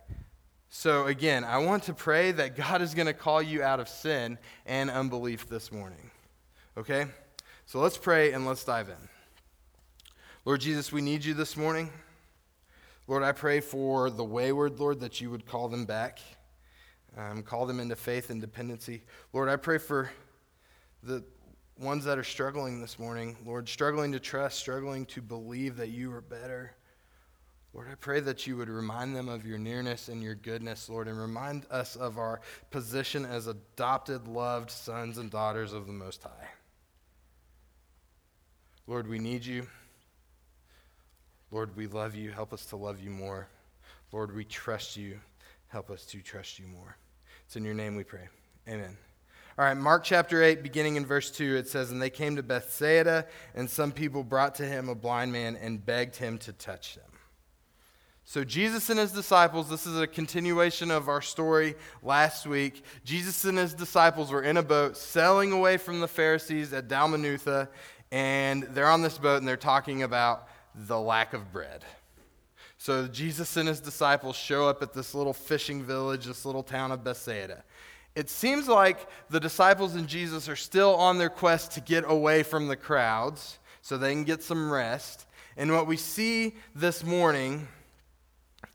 So, 0.69 1.07
again, 1.07 1.43
I 1.43 1.59
want 1.59 1.85
to 1.85 1.95
pray 1.95 2.31
that 2.33 2.57
God 2.57 2.81
is 2.81 2.95
going 2.95 3.07
to 3.07 3.13
call 3.13 3.43
you 3.43 3.63
out 3.63 3.81
of 3.81 3.89
sin 3.89 4.39
and 4.67 4.89
unbelief 4.89 5.49
this 5.49 5.73
morning. 5.73 6.11
Okay? 6.77 7.07
So, 7.71 7.79
let's 7.79 7.97
pray 7.97 8.33
and 8.33 8.45
let's 8.45 8.65
dive 8.65 8.89
in. 8.89 9.09
Lord 10.45 10.61
Jesus, 10.61 10.91
we 10.91 11.01
need 11.01 11.25
you 11.25 11.35
this 11.35 11.57
morning. 11.57 11.89
Lord, 13.07 13.23
I 13.23 13.31
pray 13.31 13.61
for 13.61 14.11
the 14.11 14.25
wayward, 14.25 14.81
Lord, 14.81 14.99
that 14.99 15.21
you 15.21 15.31
would 15.31 15.47
call 15.47 15.69
them 15.69 15.85
back, 15.85 16.19
um, 17.17 17.45
call 17.45 17.67
them 17.67 17.79
into 17.79 17.95
faith 17.95 18.31
and 18.31 18.41
dependency. 18.41 19.05
Lord, 19.33 19.49
I 19.49 19.55
pray 19.55 19.79
for 19.79 20.11
the 21.05 21.23
ones 21.79 22.05
that 22.07 22.19
are 22.19 22.25
struggling 22.25 22.81
this 22.81 22.99
morning, 22.99 23.37
Lord, 23.47 23.69
struggling 23.69 24.11
to 24.11 24.19
trust, 24.19 24.59
struggling 24.59 25.07
to 25.07 25.23
believe 25.23 25.77
that 25.77 25.91
you 25.91 26.13
are 26.13 26.23
better. 26.23 26.73
Lord, 27.73 27.87
I 27.89 27.95
pray 27.95 28.19
that 28.19 28.49
you 28.49 28.57
would 28.57 28.69
remind 28.69 29.15
them 29.15 29.29
of 29.29 29.47
your 29.47 29.59
nearness 29.59 30.09
and 30.09 30.21
your 30.25 30.35
goodness, 30.35 30.89
Lord, 30.89 31.07
and 31.07 31.21
remind 31.21 31.67
us 31.71 31.95
of 31.95 32.19
our 32.19 32.41
position 32.73 33.25
as 33.25 33.47
adopted, 33.47 34.27
loved 34.27 34.73
sons 34.73 35.19
and 35.19 35.31
daughters 35.31 35.73
of 35.73 35.87
the 35.87 35.93
Most 35.93 36.25
High. 36.25 36.49
Lord, 38.91 39.07
we 39.07 39.21
need 39.21 39.47
you. 39.47 39.69
Lord, 41.53 41.77
we 41.77 41.87
love 41.87 42.17
you. 42.17 42.33
Help 42.33 42.53
us 42.53 42.67
to 42.67 42.77
love 42.77 42.99
you 42.99 43.09
more. 43.09 43.47
Lord, 44.11 44.35
we 44.35 44.45
trust 44.45 44.97
you. 44.97 45.21
Help 45.69 45.91
us 45.91 46.05
to 46.07 46.21
trust 46.21 46.59
you 46.59 46.67
more. 46.67 46.97
It's 47.47 47.55
in 47.55 47.65
your 47.65 47.73
name 47.73 47.95
we 47.95 48.03
pray. 48.03 48.27
Amen. 48.67 48.97
All 49.57 49.65
right, 49.65 49.77
Mark 49.77 50.03
chapter 50.03 50.43
8, 50.43 50.65
beginning 50.65 50.97
in 50.97 51.07
verse 51.07 51.31
2, 51.31 51.55
it 51.55 51.69
says, 51.69 51.93
And 51.93 52.03
they 52.03 52.11
came 52.11 52.35
to 52.35 52.43
Bethsaida, 52.43 53.27
and 53.55 53.71
some 53.71 53.93
people 53.93 54.25
brought 54.25 54.57
to 54.57 54.67
him 54.67 54.89
a 54.89 54.97
blind 54.97 55.31
man 55.31 55.55
and 55.55 55.87
begged 55.87 56.17
him 56.17 56.37
to 56.39 56.53
touch 56.53 56.97
them. 56.97 57.05
So, 58.25 58.45
Jesus 58.45 58.91
and 58.91 58.99
his 58.99 59.11
disciples, 59.13 59.69
this 59.69 59.87
is 59.87 59.99
a 59.99 60.07
continuation 60.07 60.91
of 60.91 61.09
our 61.09 61.23
story 61.23 61.75
last 62.03 62.47
week. 62.47 62.85
Jesus 63.05 63.45
and 63.45 63.59
his 63.59 63.75
disciples 63.75 64.31
were 64.31 64.43
in 64.43 64.57
a 64.57 64.63
boat 64.63 64.97
sailing 64.97 65.51
away 65.53 65.79
from 65.79 66.01
the 66.01 66.07
Pharisees 66.07 66.73
at 66.73 66.87
Dalmanutha, 66.87 67.69
and 68.11 68.63
they're 68.63 68.91
on 68.91 69.03
this 69.03 69.19
boat 69.19 69.39
and 69.39 69.49
they're 69.49 69.57
talking 69.57 70.03
about 70.03 70.49
the 70.75 70.99
lack 70.99 71.33
of 71.33 71.53
bread. 71.53 71.85
So, 72.79 73.07
Jesus 73.07 73.57
and 73.57 73.69
his 73.69 73.81
disciples 73.81 74.37
show 74.37 74.67
up 74.69 74.83
at 74.83 74.95
this 74.95 75.15
little 75.15 75.35
fishing 75.35 75.83
village, 75.83 76.25
this 76.25 76.47
little 76.47 76.63
town 76.63 76.93
of 76.93 77.05
Bethsaida. 77.05 77.63
It 78.17 78.29
seems 78.31 78.69
like 78.69 79.07
the 79.29 79.39
disciples 79.39 79.95
and 79.95 80.09
Jesus 80.09 80.49
are 80.49 80.57
still 80.57 80.95
on 80.97 81.19
their 81.19 81.29
quest 81.29 81.73
to 81.73 81.81
get 81.81 82.05
away 82.07 82.43
from 82.43 82.69
the 82.69 82.77
crowds 82.77 83.59
so 83.83 83.97
they 83.97 84.13
can 84.13 84.25
get 84.25 84.43
some 84.43 84.71
rest. 84.71 85.27
And 85.57 85.73
what 85.73 85.87
we 85.87 85.97
see 85.97 86.55
this 86.75 87.05
morning 87.05 87.69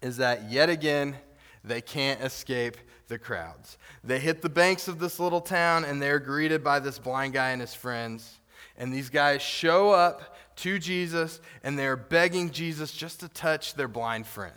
is 0.02 0.18
that 0.18 0.50
yet 0.52 0.70
again, 0.70 1.16
they 1.64 1.82
can't 1.82 2.22
escape 2.22 2.78
the 3.08 3.18
crowds. 3.18 3.78
They 4.04 4.20
hit 4.20 4.42
the 4.42 4.50
banks 4.50 4.88
of 4.88 5.00
this 5.00 5.20
little 5.20 5.42
town 5.42 5.84
and 5.84 6.02
they're 6.02 6.20
greeted 6.20 6.64
by 6.64 6.80
this 6.80 7.00
blind 7.00 7.34
guy 7.34 7.50
and 7.50 7.62
his 7.62 7.74
friends. 7.74 8.40
And 8.78 8.94
these 8.94 9.10
guys 9.10 9.42
show 9.42 9.92
up 9.92 10.36
to 10.58 10.80
Jesus 10.80 11.40
and 11.64 11.78
they're 11.78 11.96
begging 11.96 12.52
Jesus 12.52 12.92
just 12.92 13.22
to 13.22 13.30
touch 13.30 13.76
their 13.76 13.88
blind 13.88 14.28
friend. 14.28 14.54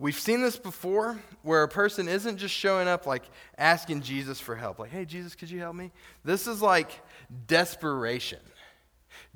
We've 0.00 0.18
seen 0.18 0.42
this 0.42 0.56
before 0.56 1.18
where 1.42 1.64
a 1.64 1.68
person 1.68 2.06
isn't 2.06 2.36
just 2.38 2.54
showing 2.54 2.86
up 2.86 3.04
like 3.04 3.24
asking 3.56 4.02
Jesus 4.02 4.38
for 4.38 4.54
help, 4.54 4.78
like, 4.78 4.90
hey, 4.90 5.04
Jesus, 5.04 5.34
could 5.34 5.50
you 5.50 5.58
help 5.58 5.74
me? 5.74 5.90
This 6.24 6.46
is 6.46 6.62
like 6.62 7.00
desperation. 7.48 8.38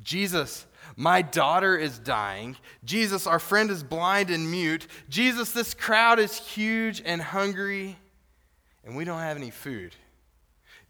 Jesus, 0.03 0.67
my 0.97 1.23
daughter 1.23 1.77
is 1.77 1.99
dying. 1.99 2.57
Jesus, 2.85 3.27
our 3.27 3.41
friend 3.41 3.71
is 3.71 3.83
blind 3.83 4.31
and 4.31 4.51
mute. 4.51 4.87
Jesus, 5.09 5.51
this 5.53 5.75
crowd 5.75 6.21
is 6.21 6.39
huge 6.39 7.03
and 7.05 7.21
hungry, 7.21 7.97
and 8.85 8.97
we 8.97 9.05
don't 9.05 9.19
have 9.19 9.37
any 9.37 9.51
food. 9.51 9.95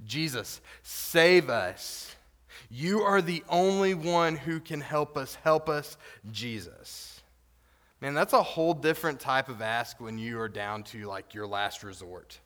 Jesus, 0.04 0.60
save 0.82 1.48
us. 1.48 2.14
You 2.74 3.02
are 3.02 3.20
the 3.20 3.44
only 3.50 3.92
one 3.92 4.34
who 4.34 4.58
can 4.58 4.80
help 4.80 5.18
us. 5.18 5.34
Help 5.34 5.68
us, 5.68 5.98
Jesus. 6.30 7.20
Man, 8.00 8.14
that's 8.14 8.32
a 8.32 8.42
whole 8.42 8.72
different 8.72 9.20
type 9.20 9.50
of 9.50 9.60
ask 9.60 10.00
when 10.00 10.16
you 10.16 10.40
are 10.40 10.48
down 10.48 10.82
to 10.84 11.04
like 11.04 11.34
your 11.34 11.46
last 11.46 11.82
resort. 11.82 12.38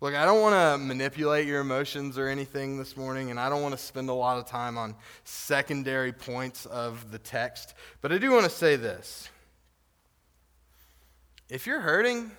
Look, 0.00 0.16
I 0.16 0.24
don't 0.24 0.40
want 0.40 0.54
to 0.54 0.84
manipulate 0.84 1.46
your 1.46 1.60
emotions 1.60 2.18
or 2.18 2.26
anything 2.26 2.78
this 2.78 2.96
morning, 2.96 3.30
and 3.30 3.38
I 3.38 3.48
don't 3.48 3.62
want 3.62 3.78
to 3.78 3.82
spend 3.82 4.10
a 4.10 4.12
lot 4.12 4.38
of 4.38 4.46
time 4.46 4.76
on 4.76 4.96
secondary 5.22 6.12
points 6.12 6.66
of 6.66 7.12
the 7.12 7.18
text, 7.18 7.74
but 8.00 8.10
I 8.10 8.18
do 8.18 8.32
want 8.32 8.42
to 8.42 8.50
say 8.50 8.74
this. 8.74 9.28
If 11.48 11.64
you're 11.64 11.80
hurting, 11.80 12.32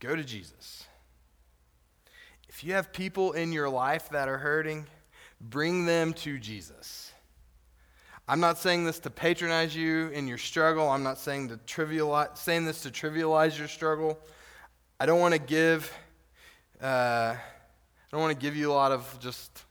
go 0.00 0.14
to 0.14 0.22
Jesus. 0.22 0.85
If 2.56 2.64
you 2.64 2.72
have 2.72 2.90
people 2.90 3.32
in 3.32 3.52
your 3.52 3.68
life 3.68 4.08
that 4.12 4.30
are 4.30 4.38
hurting, 4.38 4.86
bring 5.42 5.84
them 5.84 6.14
to 6.14 6.38
Jesus. 6.38 7.12
I'm 8.26 8.40
not 8.40 8.56
saying 8.56 8.86
this 8.86 8.98
to 9.00 9.10
patronize 9.10 9.76
you 9.76 10.08
in 10.08 10.26
your 10.26 10.38
struggle. 10.38 10.88
I'm 10.88 11.02
not 11.02 11.18
saying 11.18 11.50
to 11.50 11.58
trivialize, 11.58 12.38
saying 12.38 12.64
this 12.64 12.80
to 12.84 12.90
trivialize 12.90 13.58
your 13.58 13.68
struggle. 13.68 14.18
I 14.98 15.04
don't 15.04 15.20
want 15.20 15.34
to 15.34 15.38
give, 15.38 15.92
uh, 16.82 17.34
I 17.36 17.38
don't 18.10 18.22
want 18.22 18.32
to 18.32 18.42
give 18.42 18.56
you 18.56 18.72
a 18.72 18.72
lot 18.72 18.90
of 18.90 19.18
just 19.20 19.62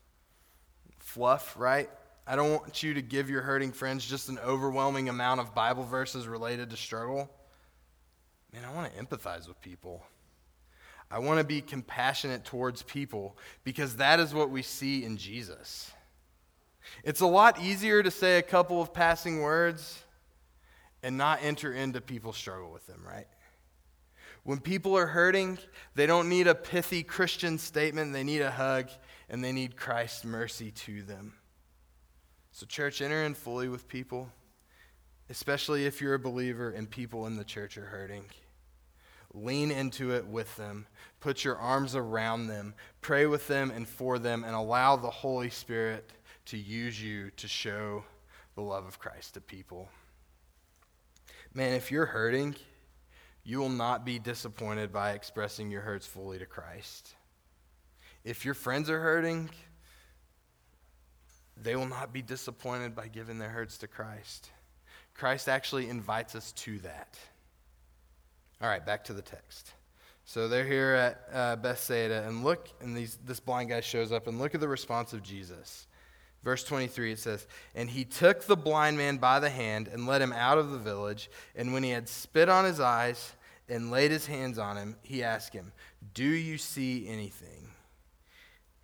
fluff, 0.98 1.56
right? 1.58 1.90
I 2.24 2.36
don't 2.36 2.52
want 2.52 2.84
you 2.84 2.94
to 2.94 3.02
give 3.02 3.28
your 3.28 3.42
hurting 3.42 3.72
friends 3.72 4.06
just 4.06 4.28
an 4.28 4.38
overwhelming 4.38 5.08
amount 5.08 5.40
of 5.40 5.56
Bible 5.56 5.82
verses 5.82 6.28
related 6.28 6.70
to 6.70 6.76
struggle. 6.76 7.28
Man, 8.52 8.62
I 8.64 8.72
want 8.72 8.94
to 8.94 9.04
empathize 9.04 9.48
with 9.48 9.60
people. 9.60 10.04
I 11.10 11.20
want 11.20 11.38
to 11.38 11.44
be 11.44 11.60
compassionate 11.60 12.44
towards 12.44 12.82
people 12.82 13.36
because 13.64 13.96
that 13.96 14.18
is 14.18 14.34
what 14.34 14.50
we 14.50 14.62
see 14.62 15.04
in 15.04 15.16
Jesus. 15.16 15.90
It's 17.04 17.20
a 17.20 17.26
lot 17.26 17.62
easier 17.62 18.02
to 18.02 18.10
say 18.10 18.38
a 18.38 18.42
couple 18.42 18.80
of 18.80 18.92
passing 18.92 19.40
words 19.40 20.02
and 21.02 21.16
not 21.16 21.40
enter 21.42 21.72
into 21.72 22.00
people's 22.00 22.36
struggle 22.36 22.72
with 22.72 22.86
them, 22.86 23.02
right? 23.06 23.26
When 24.42 24.60
people 24.60 24.96
are 24.96 25.06
hurting, 25.06 25.58
they 25.94 26.06
don't 26.06 26.28
need 26.28 26.46
a 26.46 26.54
pithy 26.54 27.02
Christian 27.02 27.58
statement, 27.58 28.12
they 28.12 28.24
need 28.24 28.42
a 28.42 28.50
hug, 28.50 28.88
and 29.28 29.42
they 29.42 29.52
need 29.52 29.76
Christ's 29.76 30.24
mercy 30.24 30.70
to 30.70 31.02
them. 31.02 31.34
So, 32.52 32.64
church, 32.64 33.02
enter 33.02 33.22
in 33.24 33.34
fully 33.34 33.68
with 33.68 33.88
people, 33.88 34.30
especially 35.28 35.84
if 35.86 36.00
you're 36.00 36.14
a 36.14 36.18
believer 36.18 36.70
and 36.70 36.88
people 36.88 37.26
in 37.26 37.36
the 37.36 37.44
church 37.44 37.76
are 37.76 37.86
hurting. 37.86 38.24
Lean 39.34 39.70
into 39.70 40.12
it 40.12 40.26
with 40.26 40.54
them. 40.56 40.86
Put 41.20 41.44
your 41.44 41.56
arms 41.56 41.94
around 41.94 42.46
them. 42.46 42.74
Pray 43.00 43.26
with 43.26 43.46
them 43.48 43.70
and 43.70 43.86
for 43.86 44.18
them, 44.18 44.44
and 44.44 44.54
allow 44.54 44.96
the 44.96 45.10
Holy 45.10 45.50
Spirit 45.50 46.10
to 46.46 46.56
use 46.56 47.02
you 47.02 47.30
to 47.36 47.48
show 47.48 48.04
the 48.54 48.62
love 48.62 48.86
of 48.86 48.98
Christ 48.98 49.34
to 49.34 49.40
people. 49.40 49.88
Man, 51.52 51.74
if 51.74 51.90
you're 51.90 52.06
hurting, 52.06 52.54
you 53.44 53.58
will 53.58 53.68
not 53.68 54.04
be 54.04 54.18
disappointed 54.18 54.92
by 54.92 55.12
expressing 55.12 55.70
your 55.70 55.82
hurts 55.82 56.06
fully 56.06 56.38
to 56.38 56.46
Christ. 56.46 57.14
If 58.24 58.44
your 58.44 58.54
friends 58.54 58.90
are 58.90 59.00
hurting, 59.00 59.50
they 61.56 61.76
will 61.76 61.86
not 61.86 62.12
be 62.12 62.22
disappointed 62.22 62.94
by 62.94 63.08
giving 63.08 63.38
their 63.38 63.50
hurts 63.50 63.78
to 63.78 63.86
Christ. 63.86 64.50
Christ 65.14 65.48
actually 65.48 65.88
invites 65.88 66.34
us 66.34 66.52
to 66.52 66.78
that. 66.80 67.18
All 68.60 68.68
right, 68.68 68.84
back 68.84 69.04
to 69.04 69.12
the 69.12 69.22
text. 69.22 69.72
So 70.24 70.48
they're 70.48 70.66
here 70.66 70.92
at 70.92 71.28
uh, 71.32 71.56
Bethsaida, 71.56 72.24
and 72.26 72.42
look, 72.42 72.68
and 72.80 72.96
these, 72.96 73.18
this 73.24 73.38
blind 73.38 73.68
guy 73.68 73.80
shows 73.80 74.10
up, 74.10 74.26
and 74.26 74.38
look 74.38 74.54
at 74.54 74.60
the 74.60 74.68
response 74.68 75.12
of 75.12 75.22
Jesus. 75.22 75.86
Verse 76.42 76.64
23, 76.64 77.12
it 77.12 77.18
says, 77.18 77.46
And 77.74 77.90
he 77.90 78.04
took 78.04 78.44
the 78.44 78.56
blind 78.56 78.96
man 78.96 79.18
by 79.18 79.40
the 79.40 79.50
hand 79.50 79.88
and 79.88 80.06
led 80.06 80.22
him 80.22 80.32
out 80.32 80.58
of 80.58 80.70
the 80.70 80.78
village. 80.78 81.28
And 81.54 81.72
when 81.72 81.82
he 81.82 81.90
had 81.90 82.08
spit 82.08 82.48
on 82.48 82.64
his 82.64 82.80
eyes 82.80 83.32
and 83.68 83.90
laid 83.90 84.10
his 84.10 84.26
hands 84.26 84.58
on 84.58 84.76
him, 84.76 84.96
he 85.02 85.22
asked 85.22 85.52
him, 85.52 85.72
Do 86.14 86.24
you 86.24 86.56
see 86.56 87.08
anything? 87.08 87.70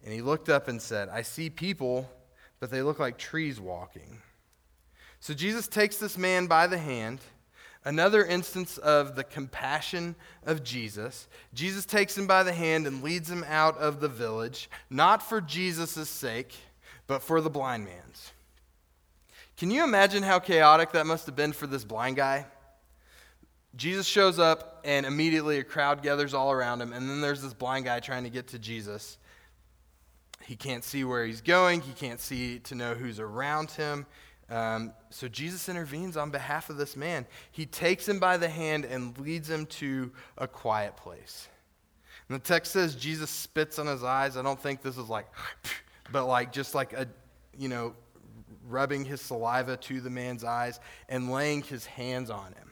And 0.05 0.13
he 0.13 0.23
looked 0.23 0.49
up 0.49 0.69
and 0.69 0.83
said, 0.83 1.09
I 1.09 1.23
see 1.23 1.51
people, 1.51 2.11
but 2.59 2.71
they 2.71 2.83
look 2.83 2.99
like 2.99 3.17
trees 3.17 3.61
walking. 3.61 4.21
So 5.21 5.33
Jesus 5.33 5.69
takes 5.69 5.99
this 5.99 6.19
man 6.19 6.49
by 6.49 6.67
the 6.67 6.79
hand, 6.79 7.21
Another 7.85 8.25
instance 8.25 8.79
of 8.79 9.17
the 9.17 9.25
compassion 9.25 10.15
of 10.47 10.63
Jesus. 10.63 11.27
Jesus 11.53 11.85
takes 11.85 12.17
him 12.17 12.27
by 12.27 12.45
the 12.45 12.53
hand 12.53 12.87
and 12.87 13.03
leads 13.03 13.29
him 13.29 13.45
out 13.49 13.77
of 13.79 14.01
the 14.01 14.09
village, 14.09 14.71
not 14.89 15.23
for 15.23 15.41
Jesus' 15.41 16.09
sake, 16.09 16.55
but 17.09 17.23
for 17.23 17.41
the 17.41 17.51
blind 17.51 17.85
man's. 17.85 18.33
Can 19.57 19.71
you 19.71 19.83
imagine 19.83 20.23
how 20.23 20.39
chaotic 20.39 20.93
that 20.93 21.07
must 21.07 21.27
have 21.27 21.37
been 21.37 21.53
for 21.53 21.67
this 21.67 21.85
blind 21.85 22.17
guy? 22.17 22.47
Jesus 23.75 24.07
shows 24.07 24.39
up, 24.39 24.81
and 24.85 25.07
immediately 25.07 25.59
a 25.59 25.65
crowd 25.65 26.03
gathers 26.03 26.35
all 26.35 26.53
around 26.53 26.81
him, 26.81 26.93
and 26.93 27.09
then 27.09 27.21
there's 27.21 27.43
this 27.43 27.55
blind 27.55 27.85
guy 27.85 28.01
trying 28.01 28.25
to 28.25 28.31
get 28.31 28.49
to 28.49 28.59
Jesus. 28.59 29.19
He 30.43 30.57
can't 30.57 30.85
see 30.85 31.05
where 31.05 31.25
he's 31.25 31.41
going, 31.41 31.81
he 31.81 31.93
can't 31.93 32.21
see 32.21 32.59
to 32.61 32.75
know 32.75 32.95
who's 32.95 33.19
around 33.19 33.71
him. 33.71 34.07
Um, 34.51 34.93
so 35.11 35.29
Jesus 35.29 35.69
intervenes 35.69 36.17
on 36.17 36.31
behalf 36.31 36.69
of 36.69 36.77
this 36.77 36.97
man. 36.97 37.27
He 37.51 37.67
takes 37.67 38.09
him 38.09 38.19
by 38.19 38.37
the 38.37 38.49
hand 38.49 38.85
and 38.85 39.17
leads 39.19 39.49
him 39.49 39.67
to 39.67 40.13
a 40.37 40.47
quiet 40.47 40.97
place. 40.97 41.49
And 42.29 42.39
the 42.39 42.45
text 42.45 42.73
says 42.73 42.95
Jesus 42.95 43.31
spits 43.31 43.79
on 43.79 43.87
his 43.87 44.05
eyes. 44.05 44.37
I 44.37 44.43
don't 44.43 44.61
think 44.61 44.83
this 44.83 44.99
is 44.99 45.09
like, 45.09 45.27
but 46.13 46.27
like 46.27 46.53
just 46.53 46.75
like 46.75 46.93
a, 46.93 47.07
you 47.59 47.69
know, 47.69 47.95
rubbing 48.69 49.05
his 49.05 49.21
saliva 49.21 49.77
to 49.77 50.01
the 50.01 50.11
man's 50.11 50.45
eyes 50.45 50.81
and 51.09 51.31
laying 51.31 51.63
his 51.63 51.85
hands 51.87 52.31
on 52.31 52.53
him. 52.53 52.71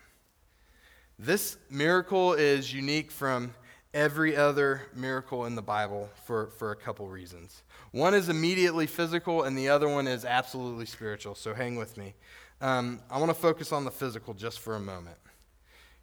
This 1.19 1.59
miracle 1.69 2.33
is 2.33 2.73
unique 2.73 3.11
from 3.11 3.55
every 3.93 4.37
other 4.37 4.83
miracle 4.95 5.47
in 5.47 5.55
the 5.55 5.63
Bible 5.63 6.09
for, 6.25 6.47
for 6.59 6.71
a 6.71 6.77
couple 6.77 7.09
reasons. 7.09 7.63
One 7.91 8.15
is 8.15 8.29
immediately 8.29 8.87
physical, 8.87 9.43
and 9.43 9.59
the 9.59 9.69
other 9.69 9.89
one 9.89 10.07
is 10.07 10.25
absolutely 10.25 10.87
spiritual. 10.87 11.35
So 11.35 11.55
hang 11.55 11.77
with 11.77 11.97
me. 11.97 12.15
Um, 12.61 13.01
I 13.11 13.19
want 13.19 13.31
to 13.31 13.35
focus 13.35 13.73
on 13.73 13.85
the 13.85 13.91
physical 13.91 14.35
just 14.35 14.61
for 14.61 14.77
a 14.77 14.81
moment. 14.81 15.17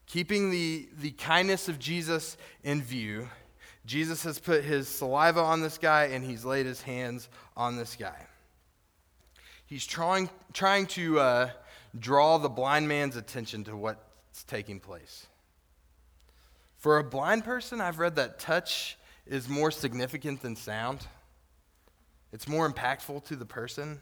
Keeping 0.06 0.50
the, 0.50 0.90
the 1.00 1.12
kindness 1.12 1.70
of 1.70 1.80
Jesus 1.80 2.38
in 2.64 2.82
view, 2.82 3.28
Jesus 3.86 4.24
has 4.24 4.40
put 4.40 4.64
his 4.64 4.88
saliva 4.88 5.40
on 5.40 5.62
this 5.62 5.78
guy 5.78 6.06
and 6.06 6.26
he's 6.26 6.44
laid 6.44 6.66
his 6.66 6.82
hands 6.82 7.30
on 7.56 7.78
this 7.78 7.96
guy. 7.96 8.26
He's 9.66 9.86
trying, 9.86 10.30
trying 10.54 10.88
to 10.88 11.20
uh, 11.20 11.50
draw 11.98 12.38
the 12.38 12.50
blind 12.50 12.88
man's 12.88 13.18
attention 13.18 13.64
to 13.66 13.76
what's 13.76 14.44
taking 14.46 14.80
place. 14.80 15.28
For 16.88 17.00
a 17.00 17.04
blind 17.04 17.44
person, 17.44 17.82
I've 17.82 18.00
read 18.00 18.16
that 18.16 18.40
touch 18.40 18.98
is 19.26 19.50
more 19.50 19.72
significant 19.72 20.42
than 20.42 20.56
sound. 20.56 21.06
It's 22.32 22.48
more 22.48 22.72
impactful 22.72 23.26
to 23.26 23.36
the 23.36 23.46
person. 23.46 24.00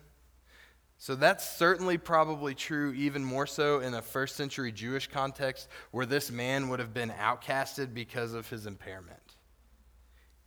So 1.00 1.16
that's 1.16 1.58
certainly 1.58 1.98
probably 1.98 2.54
true, 2.54 2.94
even 2.94 3.26
more 3.26 3.48
so 3.48 3.80
in 3.80 3.96
a 3.96 4.04
first 4.04 4.36
century 4.36 4.72
Jewish 4.72 5.08
context 5.08 5.68
where 5.90 6.06
this 6.06 6.30
man 6.30 6.70
would 6.70 6.78
have 6.78 6.94
been 6.94 7.10
outcasted 7.10 7.96
because 7.96 8.36
of 8.36 8.48
his 8.52 8.68
impairment. 8.68 9.34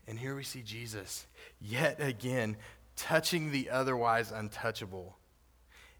And 0.06 0.16
here 0.16 0.36
we 0.36 0.44
see 0.44 0.62
Jesus 0.62 1.26
yet 1.60 1.96
again 1.98 2.56
touching 2.94 3.50
the 3.50 3.68
otherwise 3.68 4.30
untouchable. 4.30 5.18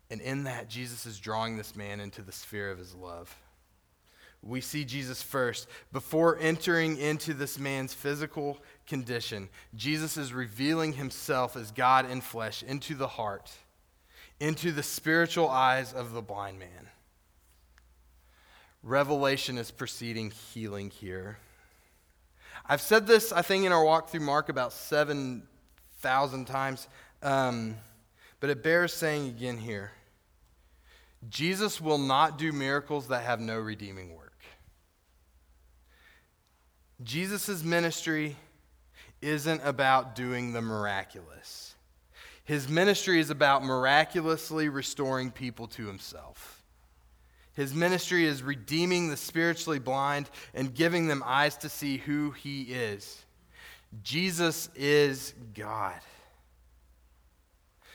And 0.09 0.21
in 0.21 0.45
that, 0.45 0.69
Jesus 0.71 1.05
is 1.05 1.19
drawing 1.19 1.57
this 1.57 1.75
man 1.75 1.99
into 1.99 2.23
the 2.23 2.31
sphere 2.31 2.71
of 2.71 2.79
his 2.79 2.95
love 2.95 3.37
we 4.43 4.61
see 4.61 4.85
Jesus 4.85 5.23
first. 5.23 5.67
Before 5.93 6.39
entering 6.39 6.97
into 6.97 7.35
this 7.35 7.59
man's 7.59 7.93
physical 7.93 8.59
condition, 8.87 9.49
Jesus 9.75 10.17
is 10.17 10.33
revealing 10.33 10.95
himself 10.95 11.57
as 11.57 11.71
God 11.71 12.11
in 12.11 12.21
flesh 12.21 12.63
into 12.63 12.95
the 12.95 13.09
heart, 13.09 13.51
into 14.41 14.73
the 14.73 14.83
spiritual 14.83 15.49
eyes 15.49 15.93
of 15.93 16.13
the 16.13 16.23
blind 16.23 16.59
man. 16.59 16.89
Revelation 18.83 19.59
is 19.59 19.71
preceding 19.71 20.31
healing 20.31 20.91
here. 20.91 21.39
I've 22.65 22.81
said 22.81 23.07
this, 23.07 23.33
I 23.33 23.43
think, 23.43 23.65
in 23.65 23.73
our 23.73 23.85
walk 23.85 24.11
through 24.11 24.21
Mark 24.21 24.49
about 24.49 24.73
7,000 24.73 26.45
times, 26.45 26.87
um, 27.23 27.77
but 28.41 28.51
it 28.51 28.63
bears 28.63 28.93
saying 28.93 29.29
again 29.29 29.57
here. 29.57 29.91
Jesus 31.29 31.81
will 31.81 31.99
not 31.99 32.39
do 32.39 32.53
miracles 32.53 33.09
that 33.09 33.25
have 33.25 33.41
no 33.41 33.59
redeeming 33.59 34.15
work. 34.15 34.28
Jesus' 37.03 37.63
ministry 37.63 38.37
isn't 39.21 39.61
about 39.65 40.15
doing 40.15 40.53
the 40.53 40.63
miraculous. 40.63 41.75
His 42.45 42.69
ministry 42.69 43.21
is 43.21 43.31
about 43.31 43.63
miraculously 43.63 44.69
restoring 44.69 45.31
people 45.31 45.67
to 45.69 45.87
himself. 45.87 46.63
His 47.55 47.75
ministry 47.75 48.25
is 48.25 48.43
redeeming 48.43 49.09
the 49.11 49.17
spiritually 49.17 49.81
blind 49.81 50.31
and 50.55 50.75
giving 50.75 51.09
them 51.09 51.23
eyes 51.27 51.57
to 51.59 51.69
see 51.69 51.99
who 51.99 52.31
he 52.31 52.63
is. 52.63 53.25
Jesus 54.03 54.69
is 54.77 55.35
God. 55.55 56.01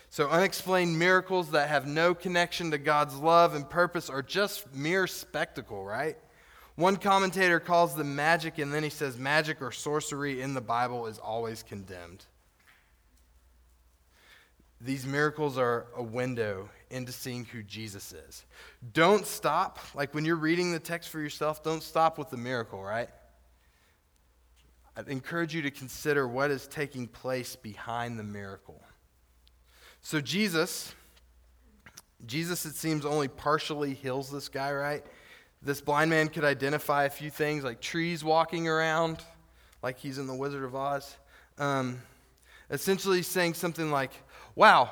So, 0.10 0.30
unexplained 0.30 1.00
miracles 1.00 1.52
that 1.52 1.70
have 1.70 1.88
no 1.88 2.14
connection 2.14 2.72
to 2.72 2.78
God's 2.78 3.16
love 3.16 3.56
and 3.56 3.68
purpose 3.68 4.10
are 4.10 4.22
just 4.22 4.72
mere 4.76 5.08
spectacle, 5.08 5.84
right? 5.84 6.18
One 6.76 6.98
commentator 6.98 7.60
calls 7.60 7.96
them 7.96 8.16
magic, 8.16 8.58
and 8.58 8.74
then 8.74 8.84
he 8.84 8.90
says 8.90 9.18
magic 9.18 9.62
or 9.62 9.72
sorcery 9.72 10.42
in 10.42 10.54
the 10.54 10.62
Bible 10.62 11.06
is 11.06 11.20
always 11.20 11.62
condemned. 11.62 12.26
These 14.82 15.06
miracles 15.06 15.58
are 15.58 15.86
a 15.96 16.04
window 16.04 16.70
into 16.90 17.12
seeing 17.12 17.46
who 17.46 17.64
Jesus 17.64 18.12
is. 18.12 18.44
Don't 18.92 19.26
stop, 19.26 19.80
like 19.96 20.14
when 20.14 20.26
you're 20.26 20.36
reading 20.36 20.72
the 20.72 20.80
text 20.80 21.10
for 21.10 21.20
yourself, 21.20 21.64
don't 21.64 21.84
stop 21.84 22.18
with 22.18 22.30
the 22.30 22.38
miracle, 22.38 22.84
right? 22.84 23.10
I 24.98 25.02
encourage 25.08 25.56
you 25.56 25.62
to 25.62 25.72
consider 25.72 26.28
what 26.28 26.52
is 26.52 26.68
taking 26.68 27.08
place 27.08 27.56
behind 27.56 28.20
the 28.20 28.24
miracle. 28.24 28.82
So, 30.02 30.20
Jesus, 30.20 30.94
Jesus, 32.26 32.66
it 32.66 32.76
seems, 32.76 33.06
only 33.06 33.28
partially 33.28 33.94
heals 33.94 34.30
this 34.30 34.50
guy, 34.50 34.72
right? 34.74 35.06
This 35.64 35.80
blind 35.80 36.10
man 36.10 36.28
could 36.28 36.44
identify 36.44 37.06
a 37.06 37.10
few 37.10 37.30
things 37.30 37.64
like 37.64 37.80
trees 37.80 38.24
walking 38.24 38.68
around, 38.68 39.20
like 39.82 39.98
he's 39.98 40.18
in 40.18 40.28
the 40.28 40.36
Wizard 40.36 40.64
of 40.64 40.76
Oz. 40.76 41.16
Um, 41.58 42.02
essentially 42.70 43.22
saying 43.22 43.54
something 43.54 43.90
like, 43.90 44.12
Wow, 44.56 44.92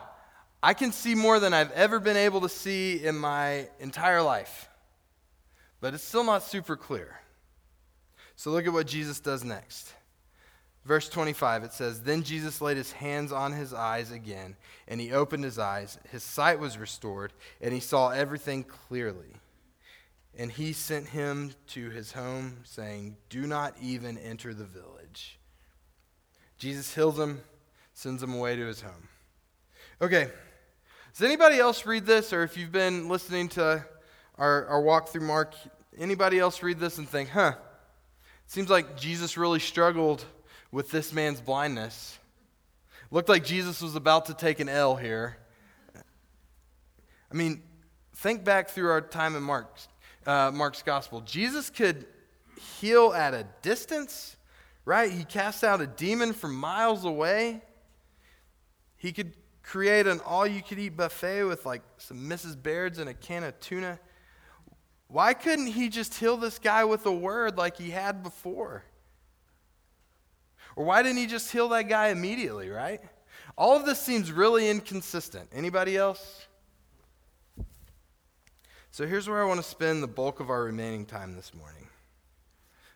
I 0.63 0.73
can 0.73 0.91
see 0.91 1.13
more 1.13 1.39
than 1.39 1.53
I've 1.53 1.71
ever 1.71 1.99
been 1.99 2.17
able 2.17 2.41
to 2.41 2.49
see 2.49 3.03
in 3.03 3.17
my 3.17 3.67
entire 3.79 4.21
life. 4.21 4.69
But 5.81 5.93
it's 5.93 6.03
still 6.03 6.23
not 6.23 6.43
super 6.43 6.77
clear. 6.77 7.19
So 8.35 8.51
look 8.51 8.65
at 8.65 8.73
what 8.73 8.87
Jesus 8.87 9.19
does 9.19 9.43
next. 9.43 9.93
Verse 10.85 11.09
25, 11.09 11.63
it 11.63 11.73
says, 11.73 12.01
Then 12.01 12.23
Jesus 12.23 12.61
laid 12.61 12.77
his 12.77 12.91
hands 12.91 13.31
on 13.31 13.51
his 13.51 13.71
eyes 13.73 14.11
again, 14.11 14.55
and 14.87 14.99
he 14.99 15.11
opened 15.11 15.43
his 15.43 15.59
eyes. 15.59 15.99
His 16.11 16.23
sight 16.23 16.59
was 16.59 16.77
restored, 16.77 17.33
and 17.59 17.71
he 17.73 17.79
saw 17.79 18.09
everything 18.09 18.63
clearly. 18.63 19.40
And 20.37 20.51
he 20.51 20.73
sent 20.73 21.09
him 21.09 21.53
to 21.67 21.89
his 21.89 22.13
home, 22.13 22.59
saying, 22.63 23.17
Do 23.29 23.45
not 23.47 23.75
even 23.81 24.17
enter 24.17 24.53
the 24.53 24.63
village. 24.63 25.39
Jesus 26.57 26.93
heals 26.93 27.19
him, 27.19 27.41
sends 27.93 28.23
him 28.23 28.33
away 28.33 28.55
to 28.55 28.65
his 28.65 28.81
home. 28.81 29.09
Okay, 30.01 30.29
does 31.13 31.21
anybody 31.21 31.59
else 31.59 31.85
read 31.85 32.05
this? 32.05 32.31
Or 32.31 32.43
if 32.43 32.55
you've 32.55 32.71
been 32.71 33.09
listening 33.09 33.49
to 33.49 33.85
our, 34.37 34.65
our 34.67 34.81
walk 34.81 35.09
through 35.09 35.25
Mark, 35.27 35.53
anybody 35.97 36.39
else 36.39 36.63
read 36.63 36.79
this 36.79 36.97
and 36.97 37.07
think, 37.07 37.29
huh, 37.29 37.53
it 38.45 38.51
seems 38.51 38.69
like 38.69 38.97
Jesus 38.97 39.37
really 39.37 39.59
struggled 39.59 40.23
with 40.71 40.91
this 40.91 41.11
man's 41.11 41.41
blindness? 41.41 42.17
Looked 43.11 43.27
like 43.27 43.43
Jesus 43.43 43.81
was 43.81 43.95
about 43.95 44.27
to 44.27 44.33
take 44.33 44.61
an 44.61 44.69
L 44.69 44.95
here. 44.95 45.37
I 47.29 47.33
mean, 47.33 47.61
think 48.15 48.45
back 48.45 48.69
through 48.69 48.89
our 48.89 49.01
time 49.01 49.35
in 49.35 49.43
Mark 49.43 49.77
uh, 50.25 50.51
Mark's 50.53 50.81
gospel. 50.83 51.21
Jesus 51.21 51.69
could 51.69 52.05
heal 52.79 53.13
at 53.13 53.33
a 53.33 53.45
distance, 53.61 54.35
right? 54.85 55.11
He 55.11 55.23
cast 55.23 55.63
out 55.63 55.81
a 55.81 55.87
demon 55.87 56.33
from 56.33 56.55
miles 56.55 57.05
away. 57.05 57.61
He 58.97 59.11
could 59.11 59.33
create 59.63 60.07
an 60.07 60.19
all 60.25 60.45
you 60.45 60.61
could 60.61 60.79
eat 60.79 60.97
buffet 60.97 61.43
with 61.43 61.65
like 61.65 61.81
some 61.97 62.17
Mrs. 62.17 62.61
Baird's 62.61 62.99
and 62.99 63.09
a 63.09 63.13
can 63.13 63.43
of 63.43 63.59
tuna. 63.59 63.99
Why 65.07 65.33
couldn't 65.33 65.67
he 65.67 65.89
just 65.89 66.15
heal 66.15 66.37
this 66.37 66.57
guy 66.57 66.85
with 66.85 67.05
a 67.05 67.11
word 67.11 67.57
like 67.57 67.77
he 67.77 67.89
had 67.89 68.23
before? 68.23 68.83
Or 70.75 70.85
why 70.85 71.03
didn't 71.03 71.17
he 71.17 71.25
just 71.25 71.51
heal 71.51 71.67
that 71.69 71.89
guy 71.89 72.09
immediately, 72.09 72.69
right? 72.69 73.01
All 73.57 73.75
of 73.75 73.85
this 73.85 73.99
seems 73.99 74.31
really 74.31 74.69
inconsistent. 74.69 75.49
Anybody 75.51 75.97
else? 75.97 76.47
So 78.93 79.07
here's 79.07 79.29
where 79.29 79.41
I 79.41 79.45
want 79.45 79.61
to 79.61 79.65
spend 79.65 80.03
the 80.03 80.07
bulk 80.07 80.41
of 80.41 80.49
our 80.49 80.65
remaining 80.65 81.05
time 81.05 81.33
this 81.33 81.53
morning. 81.53 81.87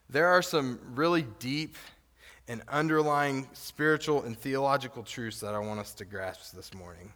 There 0.10 0.27
are 0.27 0.41
some 0.41 0.77
really 0.93 1.25
deep 1.39 1.77
and 2.49 2.62
underlying 2.67 3.47
spiritual 3.53 4.23
and 4.23 4.38
theological 4.38 5.03
truths 5.03 5.39
that 5.39 5.55
I 5.55 5.60
want 5.60 5.79
us 5.79 5.93
to 5.93 6.05
grasp 6.05 6.53
this 6.53 6.73
morning. 6.73 7.13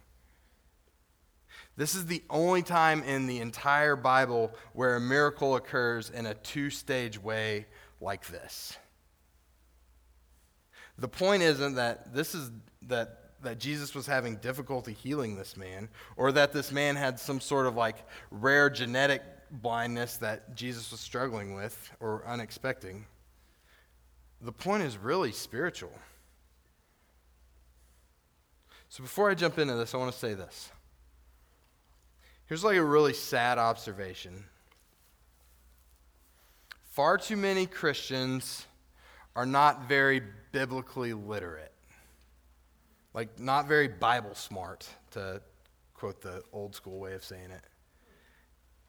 This 1.76 1.94
is 1.94 2.06
the 2.06 2.22
only 2.30 2.62
time 2.62 3.02
in 3.02 3.26
the 3.26 3.40
entire 3.40 3.96
Bible 3.96 4.50
where 4.72 4.96
a 4.96 5.00
miracle 5.00 5.56
occurs 5.56 6.08
in 6.08 6.24
a 6.24 6.32
two 6.32 6.70
stage 6.70 7.22
way 7.22 7.66
like 8.00 8.28
this. 8.28 8.78
The 10.96 11.08
point 11.08 11.42
isn't 11.42 11.74
that 11.74 12.14
this 12.14 12.34
is 12.34 12.50
that, 12.88 13.19
that 13.42 13.58
Jesus 13.58 13.94
was 13.94 14.06
having 14.06 14.36
difficulty 14.36 14.92
healing 14.92 15.36
this 15.36 15.56
man, 15.56 15.88
or 16.16 16.32
that 16.32 16.52
this 16.52 16.70
man 16.72 16.96
had 16.96 17.18
some 17.18 17.40
sort 17.40 17.66
of 17.66 17.76
like 17.76 17.96
rare 18.30 18.70
genetic 18.70 19.22
blindness 19.50 20.16
that 20.18 20.54
Jesus 20.54 20.90
was 20.90 21.00
struggling 21.00 21.54
with 21.54 21.90
or 22.00 22.22
unexpecting. 22.26 23.04
The 24.40 24.52
point 24.52 24.82
is 24.82 24.96
really 24.96 25.32
spiritual. 25.32 25.92
So 28.88 29.02
before 29.02 29.30
I 29.30 29.34
jump 29.34 29.58
into 29.58 29.74
this, 29.74 29.94
I 29.94 29.98
want 29.98 30.12
to 30.12 30.18
say 30.18 30.34
this. 30.34 30.70
Here's 32.46 32.64
like 32.64 32.76
a 32.76 32.84
really 32.84 33.12
sad 33.12 33.58
observation. 33.58 34.44
Far 36.90 37.16
too 37.16 37.36
many 37.36 37.66
Christians 37.66 38.66
are 39.36 39.46
not 39.46 39.88
very 39.88 40.20
biblically 40.50 41.14
literate. 41.14 41.69
Like, 43.12 43.40
not 43.40 43.66
very 43.66 43.88
Bible 43.88 44.34
smart, 44.34 44.88
to 45.12 45.42
quote 45.94 46.20
the 46.20 46.42
old 46.52 46.74
school 46.74 46.98
way 46.98 47.14
of 47.14 47.24
saying 47.24 47.50
it. 47.50 47.64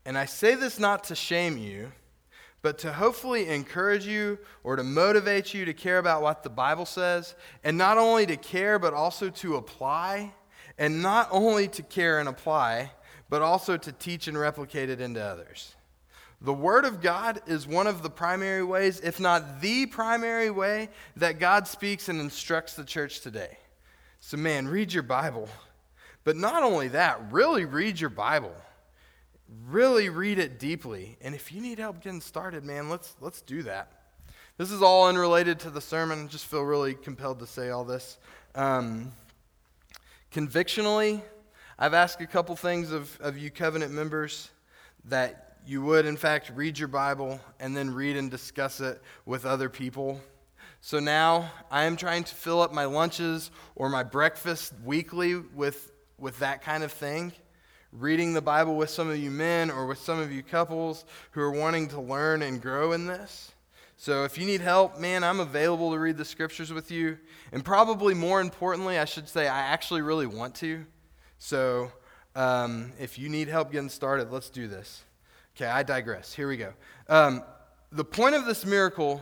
And 0.05 0.17
I 0.17 0.25
say 0.25 0.55
this 0.55 0.79
not 0.79 1.05
to 1.05 1.15
shame 1.15 1.57
you, 1.57 1.91
but 2.61 2.77
to 2.79 2.93
hopefully 2.93 3.47
encourage 3.49 4.05
you 4.05 4.37
or 4.63 4.75
to 4.75 4.83
motivate 4.83 5.53
you 5.53 5.65
to 5.65 5.73
care 5.73 5.97
about 5.97 6.21
what 6.21 6.43
the 6.43 6.49
Bible 6.49 6.85
says, 6.85 7.35
and 7.63 7.77
not 7.77 7.97
only 7.97 8.25
to 8.27 8.37
care, 8.37 8.77
but 8.77 8.93
also 8.93 9.29
to 9.29 9.55
apply, 9.55 10.33
and 10.77 11.01
not 11.01 11.27
only 11.31 11.67
to 11.67 11.83
care 11.83 12.19
and 12.19 12.29
apply, 12.29 12.91
but 13.29 13.41
also 13.41 13.77
to 13.77 13.91
teach 13.91 14.27
and 14.27 14.37
replicate 14.37 14.89
it 14.89 15.01
into 15.01 15.21
others. 15.21 15.75
The 16.41 16.53
Word 16.53 16.85
of 16.85 17.01
God 17.01 17.41
is 17.47 17.67
one 17.67 17.87
of 17.87 18.01
the 18.01 18.09
primary 18.09 18.63
ways, 18.63 18.99
if 18.99 19.19
not 19.19 19.61
the 19.61 19.85
primary 19.85 20.49
way, 20.49 20.89
that 21.15 21.39
God 21.39 21.67
speaks 21.67 22.09
and 22.09 22.19
instructs 22.19 22.73
the 22.73 22.83
church 22.83 23.21
today. 23.21 23.57
So, 24.21 24.37
man, 24.37 24.67
read 24.67 24.93
your 24.93 25.03
Bible. 25.03 25.49
But 26.23 26.37
not 26.37 26.63
only 26.63 26.87
that, 26.89 27.31
really 27.31 27.65
read 27.65 27.99
your 27.99 28.11
Bible. 28.11 28.55
Really 29.67 30.09
read 30.09 30.39
it 30.39 30.59
deeply. 30.59 31.17
And 31.21 31.35
if 31.35 31.51
you 31.51 31.59
need 31.59 31.79
help 31.79 32.01
getting 32.01 32.21
started, 32.21 32.63
man, 32.63 32.87
let's, 32.87 33.15
let's 33.19 33.41
do 33.41 33.63
that. 33.63 33.91
This 34.57 34.71
is 34.71 34.83
all 34.83 35.07
unrelated 35.07 35.59
to 35.61 35.71
the 35.71 35.81
sermon. 35.81 36.25
I 36.25 36.27
just 36.27 36.45
feel 36.45 36.61
really 36.61 36.93
compelled 36.93 37.39
to 37.39 37.47
say 37.47 37.71
all 37.71 37.83
this. 37.83 38.19
Um, 38.53 39.11
convictionally, 40.29 41.23
I've 41.79 41.95
asked 41.95 42.21
a 42.21 42.27
couple 42.27 42.55
things 42.55 42.91
of, 42.91 43.19
of 43.21 43.39
you 43.39 43.49
covenant 43.49 43.91
members 43.91 44.51
that 45.05 45.57
you 45.65 45.81
would, 45.81 46.05
in 46.05 46.15
fact, 46.15 46.51
read 46.53 46.77
your 46.77 46.87
Bible 46.87 47.39
and 47.59 47.75
then 47.75 47.91
read 47.91 48.17
and 48.17 48.29
discuss 48.29 48.81
it 48.81 49.01
with 49.25 49.45
other 49.45 49.67
people. 49.67 50.21
So 50.83 50.99
now 50.99 51.51
I 51.69 51.83
am 51.83 51.95
trying 51.95 52.23
to 52.23 52.33
fill 52.33 52.59
up 52.59 52.73
my 52.73 52.85
lunches 52.85 53.51
or 53.75 53.87
my 53.87 54.01
breakfast 54.01 54.73
weekly 54.83 55.35
with, 55.35 55.91
with 56.17 56.39
that 56.39 56.63
kind 56.63 56.83
of 56.83 56.91
thing 56.91 57.33
reading 57.91 58.33
the 58.33 58.41
Bible 58.41 58.75
with 58.75 58.89
some 58.89 59.09
of 59.09 59.17
you 59.17 59.29
men 59.29 59.69
or 59.69 59.85
with 59.85 59.99
some 59.99 60.17
of 60.17 60.31
you 60.31 60.41
couples 60.41 61.05
who 61.31 61.41
are 61.41 61.51
wanting 61.51 61.87
to 61.89 62.01
learn 62.01 62.41
and 62.41 62.61
grow 62.61 62.93
in 62.93 63.05
this. 63.05 63.51
So 63.97 64.23
if 64.23 64.37
you 64.39 64.45
need 64.45 64.61
help, 64.61 64.97
man, 64.97 65.23
I'm 65.23 65.39
available 65.39 65.91
to 65.91 65.99
read 65.99 66.17
the 66.17 66.25
scriptures 66.25 66.73
with 66.73 66.89
you. 66.89 67.19
And 67.51 67.63
probably 67.63 68.15
more 68.15 68.41
importantly, 68.41 68.97
I 68.97 69.05
should 69.05 69.29
say, 69.29 69.47
I 69.47 69.59
actually 69.59 70.01
really 70.01 70.25
want 70.25 70.55
to. 70.55 70.85
So 71.37 71.91
um, 72.35 72.91
if 72.99 73.19
you 73.19 73.29
need 73.29 73.49
help 73.49 73.71
getting 73.71 73.89
started, 73.89 74.31
let's 74.31 74.49
do 74.49 74.67
this. 74.67 75.03
Okay, 75.55 75.69
I 75.69 75.83
digress. 75.83 76.33
Here 76.33 76.47
we 76.47 76.57
go. 76.57 76.73
Um, 77.07 77.43
the 77.91 78.05
point 78.05 78.33
of 78.33 78.45
this 78.45 78.65
miracle 78.65 79.21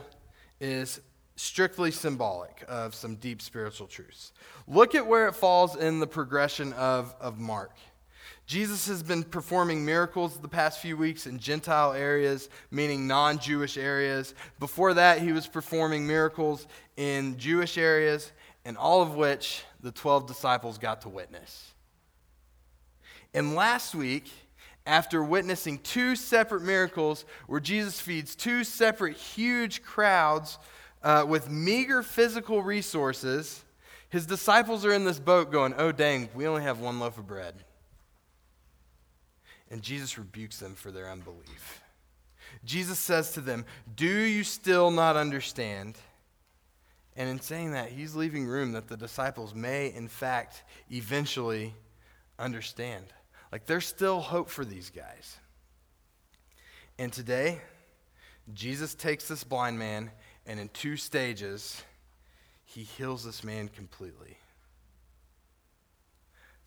is 0.60 1.00
strictly 1.40 1.90
symbolic 1.90 2.62
of 2.68 2.94
some 2.94 3.16
deep 3.16 3.40
spiritual 3.40 3.86
truths. 3.86 4.32
Look 4.68 4.94
at 4.94 5.06
where 5.06 5.26
it 5.26 5.34
falls 5.34 5.74
in 5.74 5.98
the 5.98 6.06
progression 6.06 6.72
of, 6.74 7.14
of 7.18 7.38
Mark. 7.38 7.72
Jesus 8.46 8.86
has 8.88 9.02
been 9.02 9.22
performing 9.22 9.84
miracles 9.84 10.36
the 10.36 10.48
past 10.48 10.80
few 10.80 10.96
weeks 10.96 11.26
in 11.26 11.38
Gentile 11.38 11.92
areas, 11.92 12.48
meaning 12.70 13.06
non 13.06 13.38
Jewish 13.38 13.78
areas. 13.78 14.34
Before 14.58 14.92
that, 14.94 15.20
he 15.20 15.32
was 15.32 15.46
performing 15.46 16.06
miracles 16.06 16.66
in 16.96 17.38
Jewish 17.38 17.78
areas, 17.78 18.32
and 18.64 18.76
all 18.76 19.00
of 19.00 19.14
which 19.14 19.62
the 19.82 19.92
12 19.92 20.26
disciples 20.26 20.78
got 20.78 21.02
to 21.02 21.08
witness. 21.08 21.72
And 23.32 23.54
last 23.54 23.94
week, 23.94 24.30
after 24.84 25.22
witnessing 25.22 25.78
two 25.78 26.16
separate 26.16 26.62
miracles 26.62 27.24
where 27.46 27.60
Jesus 27.60 28.00
feeds 28.00 28.34
two 28.34 28.64
separate 28.64 29.16
huge 29.16 29.82
crowds 29.82 30.58
uh, 31.02 31.24
with 31.26 31.50
meager 31.50 32.02
physical 32.02 32.62
resources, 32.62 33.64
his 34.08 34.26
disciples 34.26 34.84
are 34.84 34.92
in 34.92 35.04
this 35.04 35.18
boat 35.18 35.50
going, 35.50 35.74
Oh, 35.78 35.92
dang, 35.92 36.28
we 36.34 36.46
only 36.46 36.62
have 36.62 36.80
one 36.80 37.00
loaf 37.00 37.18
of 37.18 37.26
bread. 37.26 37.54
And 39.70 39.82
Jesus 39.82 40.18
rebukes 40.18 40.58
them 40.58 40.74
for 40.74 40.90
their 40.90 41.08
unbelief. 41.08 41.80
Jesus 42.64 42.98
says 42.98 43.32
to 43.32 43.40
them, 43.40 43.64
Do 43.94 44.06
you 44.06 44.44
still 44.44 44.90
not 44.90 45.16
understand? 45.16 45.96
And 47.16 47.28
in 47.28 47.40
saying 47.40 47.72
that, 47.72 47.90
he's 47.90 48.14
leaving 48.14 48.46
room 48.46 48.72
that 48.72 48.88
the 48.88 48.96
disciples 48.96 49.54
may, 49.54 49.92
in 49.92 50.08
fact, 50.08 50.64
eventually 50.90 51.74
understand. 52.38 53.04
Like 53.52 53.66
there's 53.66 53.86
still 53.86 54.20
hope 54.20 54.48
for 54.48 54.64
these 54.64 54.90
guys. 54.90 55.36
And 56.98 57.12
today, 57.12 57.60
Jesus 58.52 58.94
takes 58.94 59.28
this 59.28 59.44
blind 59.44 59.78
man, 59.78 60.10
and 60.46 60.58
in 60.58 60.68
two 60.70 60.96
stages, 60.96 61.82
he 62.64 62.82
heals 62.82 63.24
this 63.24 63.44
man 63.44 63.68
completely. 63.68 64.36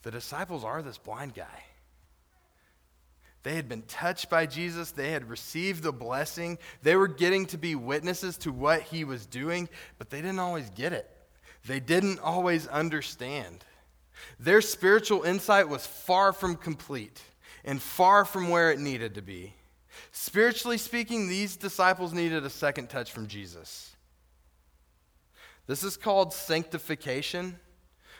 The 0.03 0.11
disciples 0.11 0.63
are 0.63 0.81
this 0.81 0.97
blind 0.97 1.33
guy. 1.33 1.63
They 3.43 3.55
had 3.55 3.67
been 3.67 3.83
touched 3.83 4.29
by 4.29 4.45
Jesus. 4.45 4.91
They 4.91 5.11
had 5.11 5.29
received 5.29 5.83
the 5.83 5.91
blessing. 5.91 6.57
They 6.81 6.95
were 6.95 7.09
getting 7.09 7.45
to 7.47 7.57
be 7.57 7.75
witnesses 7.75 8.37
to 8.39 8.51
what 8.51 8.81
he 8.81 9.03
was 9.03 9.25
doing, 9.25 9.67
but 9.97 10.09
they 10.09 10.21
didn't 10.21 10.39
always 10.39 10.69
get 10.69 10.93
it. 10.93 11.09
They 11.65 11.79
didn't 11.79 12.19
always 12.19 12.67
understand. 12.67 13.63
Their 14.39 14.61
spiritual 14.61 15.23
insight 15.23 15.67
was 15.67 15.85
far 15.85 16.31
from 16.31 16.55
complete 16.55 17.21
and 17.65 17.81
far 17.81 18.25
from 18.25 18.49
where 18.49 18.71
it 18.71 18.79
needed 18.79 19.15
to 19.15 19.21
be. 19.21 19.53
Spiritually 20.11 20.77
speaking, 20.77 21.27
these 21.27 21.55
disciples 21.55 22.13
needed 22.13 22.45
a 22.45 22.49
second 22.49 22.89
touch 22.89 23.11
from 23.11 23.27
Jesus. 23.27 23.95
This 25.65 25.83
is 25.83 25.97
called 25.97 26.33
sanctification. 26.33 27.57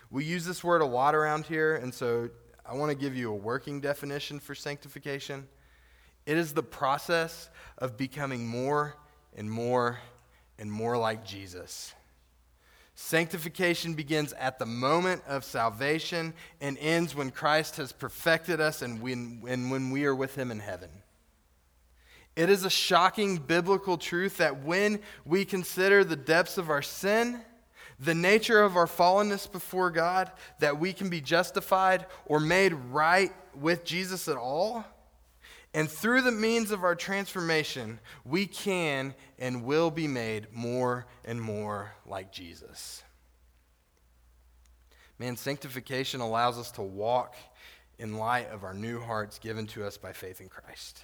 We 0.10 0.26
use 0.26 0.46
this 0.46 0.64
word 0.64 0.82
a 0.82 0.86
lot 0.86 1.16
around 1.16 1.46
here, 1.46 1.76
and 1.76 1.94
so 1.94 2.30
I 2.66 2.76
want 2.76 2.92
to 2.92 2.98
give 2.98 3.16
you 3.16 3.32
a 3.32 3.36
working 3.36 3.82
definition 3.82 4.40
for 4.40 4.56
sanctification. 4.56 5.48
It 6.26 6.38
is 6.38 6.54
the 6.54 6.64
process 6.64 7.50
of 7.78 7.98
becoming 7.98 8.48
more 8.48 8.96
and 9.36 9.50
more 9.50 10.00
and 10.58 10.72
more 10.72 10.98
like 10.98 11.26
Jesus. 11.26 11.94
Sanctification 12.96 13.96
begins 13.96 14.34
at 14.34 14.60
the 14.60 14.66
moment 14.66 15.24
of 15.28 15.44
salvation 15.44 16.34
and 16.62 16.78
ends 16.78 17.16
when 17.16 17.32
Christ 17.32 17.78
has 17.78 17.92
perfected 17.92 18.62
us 18.62 18.82
and 18.82 19.02
when, 19.02 19.44
and 19.48 19.72
when 19.72 19.90
we 19.90 20.06
are 20.06 20.16
with 20.16 20.36
him 20.36 20.52
in 20.52 20.60
heaven. 20.60 20.90
It 22.36 22.50
is 22.50 22.66
a 22.66 22.70
shocking 22.70 23.38
biblical 23.38 23.98
truth 23.98 24.38
that 24.38 24.64
when 24.64 25.00
we 25.26 25.46
consider 25.46 26.04
the 26.04 26.16
depths 26.16 26.58
of 26.58 26.70
our 26.70 26.82
sin, 26.82 27.40
the 28.00 28.16
nature 28.16 28.62
of 28.62 28.76
our 28.76 28.88
fallenness 28.88 29.52
before 29.52 29.92
God, 29.92 30.32
that 30.60 30.80
we 30.80 30.94
can 30.94 31.10
be 31.10 31.22
justified 31.22 32.06
or 32.26 32.40
made 32.40 32.74
right 32.74 33.32
with 33.56 33.84
Jesus 33.84 34.28
at 34.28 34.38
all. 34.38 34.84
And 35.76 35.90
through 35.90 36.22
the 36.22 36.32
means 36.32 36.72
of 36.72 36.84
our 36.84 36.96
transformation, 36.96 38.00
we 38.26 38.46
can 38.46 39.16
and 39.40 39.64
will 39.64 39.90
be 39.90 40.08
made 40.08 40.48
more 40.52 41.08
and 41.26 41.42
more 41.42 41.94
like 42.06 42.32
Jesus. 42.32 43.04
Man, 45.18 45.36
sanctification 45.36 46.22
allows 46.22 46.58
us 46.58 46.72
to 46.72 46.82
walk 46.82 47.36
in 47.98 48.18
light 48.18 48.50
of 48.50 48.64
our 48.64 48.74
new 48.74 49.00
hearts 49.00 49.40
given 49.40 49.68
to 49.68 49.86
us 49.86 49.98
by 49.98 50.14
faith 50.14 50.42
in 50.42 50.50
Christ. 50.50 51.04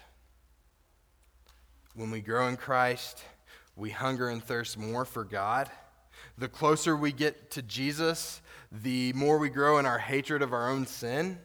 When 2.00 2.12
we 2.12 2.22
grow 2.22 2.48
in 2.48 2.56
Christ, 2.56 3.26
we 3.76 3.90
hunger 3.90 4.30
and 4.30 4.42
thirst 4.42 4.78
more 4.78 5.04
for 5.04 5.26
God 5.26 5.70
the 6.38 6.48
closer 6.48 6.96
we 6.96 7.12
get 7.12 7.52
to 7.52 7.62
Jesus, 7.62 8.42
the 8.72 9.12
more 9.12 9.38
we 9.38 9.50
grow 9.50 9.80
in 9.80 9.86
our 9.86 10.00
hatred 10.00 10.42
of 10.42 10.54
our 10.54 10.70
own 10.70 10.86
sin. 10.86 11.38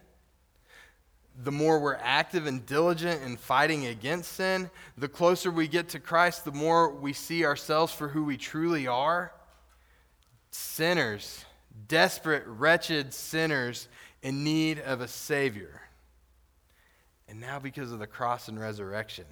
The 1.43 1.51
more 1.51 1.81
we're 1.81 1.99
active 2.01 2.47
and 2.47 2.65
diligent 2.65 3.21
in 3.25 3.37
fighting 3.37 3.87
against 3.87 4.35
sin, 4.35 4.71
the 4.97 5.09
closer 5.09 5.51
we 5.51 5.67
get 5.67 5.89
to 5.89 5.99
Christ, 5.99 6.45
the 6.45 6.53
more 6.53 6.89
we 6.89 7.13
see 7.13 7.45
ourselves 7.45 7.93
for 7.93 8.07
who 8.07 8.23
we 8.23 8.37
truly 8.37 8.87
are 8.87 9.33
sinners, 10.53 11.45
desperate, 11.89 12.45
wretched 12.47 13.13
sinners 13.13 13.89
in 14.23 14.45
need 14.45 14.79
of 14.79 15.01
a 15.01 15.09
Savior. 15.09 15.81
And 17.29 17.41
now, 17.41 17.59
because 17.59 17.91
of 17.91 17.99
the 17.99 18.07
cross 18.07 18.47
and 18.47 18.61
resurrection, 18.61 19.25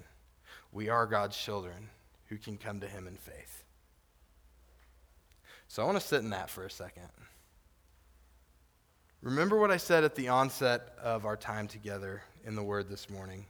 we 0.73 0.89
are 0.89 1.05
God's 1.05 1.37
children 1.37 1.89
who 2.25 2.37
can 2.37 2.57
come 2.57 2.79
to 2.79 2.87
Him 2.87 3.07
in 3.07 3.15
faith. 3.15 3.63
So 5.67 5.81
I 5.81 5.85
want 5.85 5.99
to 5.99 6.05
sit 6.05 6.21
in 6.21 6.31
that 6.31 6.49
for 6.49 6.65
a 6.65 6.69
second. 6.69 7.07
Remember 9.21 9.57
what 9.57 9.71
I 9.71 9.77
said 9.77 10.03
at 10.03 10.15
the 10.15 10.27
onset 10.27 10.95
of 11.01 11.25
our 11.25 11.37
time 11.37 11.67
together 11.67 12.23
in 12.45 12.55
the 12.55 12.63
Word 12.63 12.89
this 12.89 13.09
morning. 13.09 13.45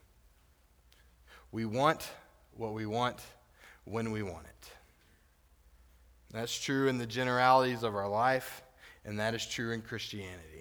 We 1.52 1.66
want 1.66 2.08
what 2.56 2.74
we 2.74 2.86
want 2.86 3.18
when 3.86 4.12
we 4.12 4.22
want 4.22 4.46
it. 4.46 4.70
That's 6.32 6.60
true 6.60 6.88
in 6.88 6.98
the 6.98 7.06
generalities 7.06 7.84
of 7.84 7.96
our 7.96 8.08
life, 8.08 8.64
and 9.06 9.20
that 9.20 9.34
is 9.34 9.46
true 9.46 9.72
in 9.72 9.82
Christianity. 9.82 10.53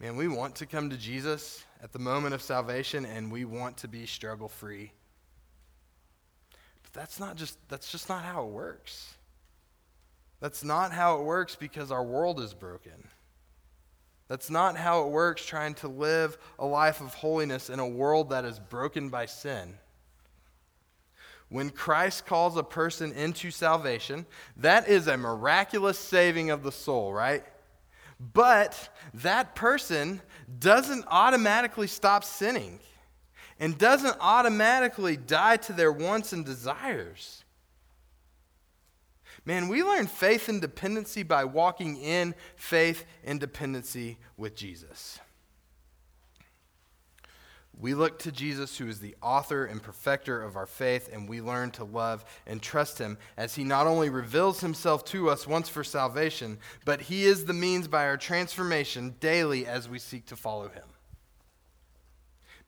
Man, 0.00 0.16
we 0.16 0.28
want 0.28 0.56
to 0.56 0.66
come 0.66 0.90
to 0.90 0.96
Jesus 0.96 1.64
at 1.82 1.92
the 1.92 1.98
moment 1.98 2.34
of 2.34 2.42
salvation, 2.42 3.04
and 3.04 3.30
we 3.30 3.44
want 3.44 3.76
to 3.78 3.88
be 3.88 4.06
struggle 4.06 4.48
free. 4.48 4.92
But 6.82 6.92
that's 6.92 7.20
not 7.20 7.36
just 7.36 7.58
that's 7.68 7.90
just 7.90 8.08
not 8.08 8.24
how 8.24 8.44
it 8.44 8.50
works. 8.50 9.14
That's 10.40 10.64
not 10.64 10.92
how 10.92 11.20
it 11.20 11.24
works 11.24 11.56
because 11.56 11.90
our 11.90 12.04
world 12.04 12.40
is 12.40 12.52
broken. 12.54 13.08
That's 14.28 14.50
not 14.50 14.76
how 14.76 15.04
it 15.04 15.10
works 15.10 15.44
trying 15.44 15.74
to 15.76 15.88
live 15.88 16.38
a 16.58 16.66
life 16.66 17.00
of 17.00 17.14
holiness 17.14 17.70
in 17.70 17.78
a 17.78 17.88
world 17.88 18.30
that 18.30 18.44
is 18.44 18.58
broken 18.58 19.10
by 19.10 19.26
sin. 19.26 19.74
When 21.50 21.70
Christ 21.70 22.26
calls 22.26 22.56
a 22.56 22.62
person 22.62 23.12
into 23.12 23.50
salvation, 23.50 24.26
that 24.56 24.88
is 24.88 25.06
a 25.06 25.16
miraculous 25.16 25.98
saving 25.98 26.50
of 26.50 26.62
the 26.62 26.72
soul, 26.72 27.12
right? 27.12 27.44
But 28.18 28.88
that 29.14 29.54
person 29.54 30.20
doesn't 30.58 31.04
automatically 31.08 31.86
stop 31.86 32.24
sinning 32.24 32.80
and 33.58 33.78
doesn't 33.78 34.16
automatically 34.20 35.16
die 35.16 35.56
to 35.58 35.72
their 35.72 35.92
wants 35.92 36.32
and 36.32 36.44
desires. 36.44 37.44
Man, 39.44 39.68
we 39.68 39.82
learn 39.82 40.06
faith 40.06 40.48
and 40.48 40.60
dependency 40.60 41.22
by 41.22 41.44
walking 41.44 41.96
in 41.98 42.34
faith 42.56 43.04
and 43.24 43.38
dependency 43.38 44.18
with 44.36 44.56
Jesus. 44.56 45.20
We 47.78 47.94
look 47.94 48.20
to 48.20 48.32
Jesus, 48.32 48.78
who 48.78 48.88
is 48.88 49.00
the 49.00 49.16
author 49.20 49.64
and 49.64 49.82
perfecter 49.82 50.40
of 50.40 50.56
our 50.56 50.66
faith, 50.66 51.10
and 51.12 51.28
we 51.28 51.40
learn 51.40 51.70
to 51.72 51.84
love 51.84 52.24
and 52.46 52.62
trust 52.62 52.98
him 52.98 53.18
as 53.36 53.56
he 53.56 53.64
not 53.64 53.86
only 53.86 54.10
reveals 54.10 54.60
himself 54.60 55.04
to 55.06 55.28
us 55.28 55.46
once 55.46 55.68
for 55.68 55.82
salvation, 55.82 56.58
but 56.84 57.02
he 57.02 57.24
is 57.24 57.44
the 57.44 57.52
means 57.52 57.88
by 57.88 58.06
our 58.06 58.16
transformation 58.16 59.16
daily 59.20 59.66
as 59.66 59.88
we 59.88 59.98
seek 59.98 60.26
to 60.26 60.36
follow 60.36 60.68
him. 60.68 60.84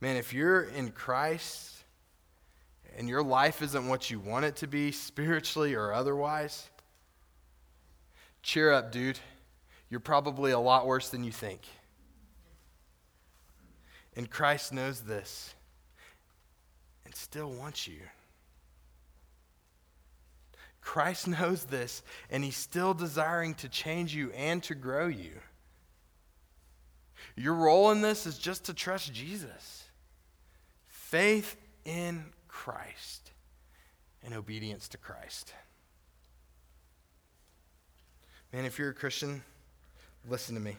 Man, 0.00 0.16
if 0.16 0.34
you're 0.34 0.64
in 0.64 0.90
Christ 0.90 1.72
and 2.96 3.08
your 3.08 3.22
life 3.22 3.62
isn't 3.62 3.88
what 3.88 4.10
you 4.10 4.18
want 4.18 4.44
it 4.44 4.56
to 4.56 4.66
be, 4.66 4.90
spiritually 4.90 5.74
or 5.74 5.92
otherwise, 5.92 6.68
cheer 8.42 8.72
up, 8.72 8.90
dude. 8.90 9.18
You're 9.88 10.00
probably 10.00 10.50
a 10.50 10.58
lot 10.58 10.86
worse 10.86 11.10
than 11.10 11.22
you 11.22 11.32
think. 11.32 11.60
And 14.16 14.31
Christ 14.31 14.72
knows 14.72 15.02
this 15.02 15.55
and 17.05 17.14
still 17.14 17.52
wants 17.52 17.87
you. 17.87 18.00
Christ 20.81 21.29
knows 21.29 21.64
this, 21.64 22.02
and 22.31 22.42
he's 22.42 22.57
still 22.57 22.94
desiring 22.94 23.55
to 23.57 23.68
change 23.68 24.14
you 24.14 24.31
and 24.33 24.62
to 24.64 24.74
grow 24.74 25.07
you. 25.07 25.33
Your 27.37 27.55
role 27.55 27.90
in 27.90 28.00
this 28.00 28.26
is 28.26 28.38
just 28.38 28.64
to 28.64 28.74
trust 28.74 29.12
Jesus. 29.12 29.85
Faith 30.87 31.57
in 31.85 32.24
Christ 32.48 33.31
and 34.24 34.33
obedience 34.33 34.88
to 34.88 34.96
Christ. 34.96 35.52
Man, 38.52 38.64
if 38.64 38.79
you're 38.79 38.90
a 38.90 38.94
Christian, 38.94 39.42
listen 40.29 40.55
to 40.55 40.61
me. 40.61 40.76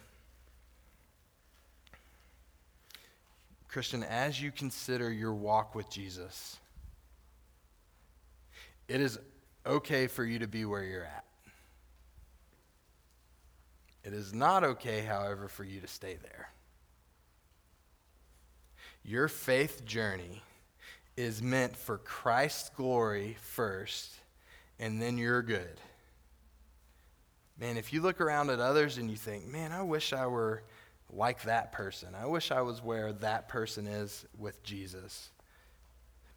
Christian, 3.68 4.04
as 4.04 4.42
you 4.42 4.52
consider 4.52 5.12
your 5.12 5.34
walk 5.34 5.76
with 5.76 5.90
Jesus, 5.90 6.58
it 8.88 9.02
is 9.02 9.20
okay 9.66 10.08
for 10.08 10.24
you 10.24 10.40
to 10.40 10.48
be 10.48 10.66
where 10.66 10.84
you're 10.84 11.04
at. 11.04 11.26
It 14.04 14.14
is 14.14 14.34
not 14.34 14.64
okay, 14.64 15.02
however, 15.02 15.50
for 15.50 15.66
you 15.66 15.82
to 15.82 15.88
stay 15.88 16.18
there. 16.22 16.50
Your 19.04 19.28
faith 19.28 19.86
journey 19.86 20.42
is 21.18 21.42
meant 21.42 21.76
for 21.76 21.98
Christ's 21.98 22.70
glory 22.70 23.36
first, 23.42 24.16
and 24.80 25.02
then 25.02 25.18
you're 25.18 25.42
good. 25.42 25.82
Man, 27.60 27.76
if 27.76 27.92
you 27.92 28.02
look 28.02 28.22
around 28.22 28.50
at 28.50 28.60
others 28.60 28.98
and 28.98 29.10
you 29.10 29.18
think, 29.18 29.46
man, 29.46 29.72
I 29.72 29.82
wish 29.82 30.14
I 30.14 30.28
were 30.28 30.64
like 31.12 31.44
that 31.44 31.72
person. 31.72 32.10
I 32.16 32.26
wish 32.26 32.52
I 32.52 32.62
was 32.62 32.84
where 32.84 33.14
that 33.14 33.48
person 33.48 33.88
is 33.88 34.26
with 34.38 34.62
Jesus. 34.64 35.30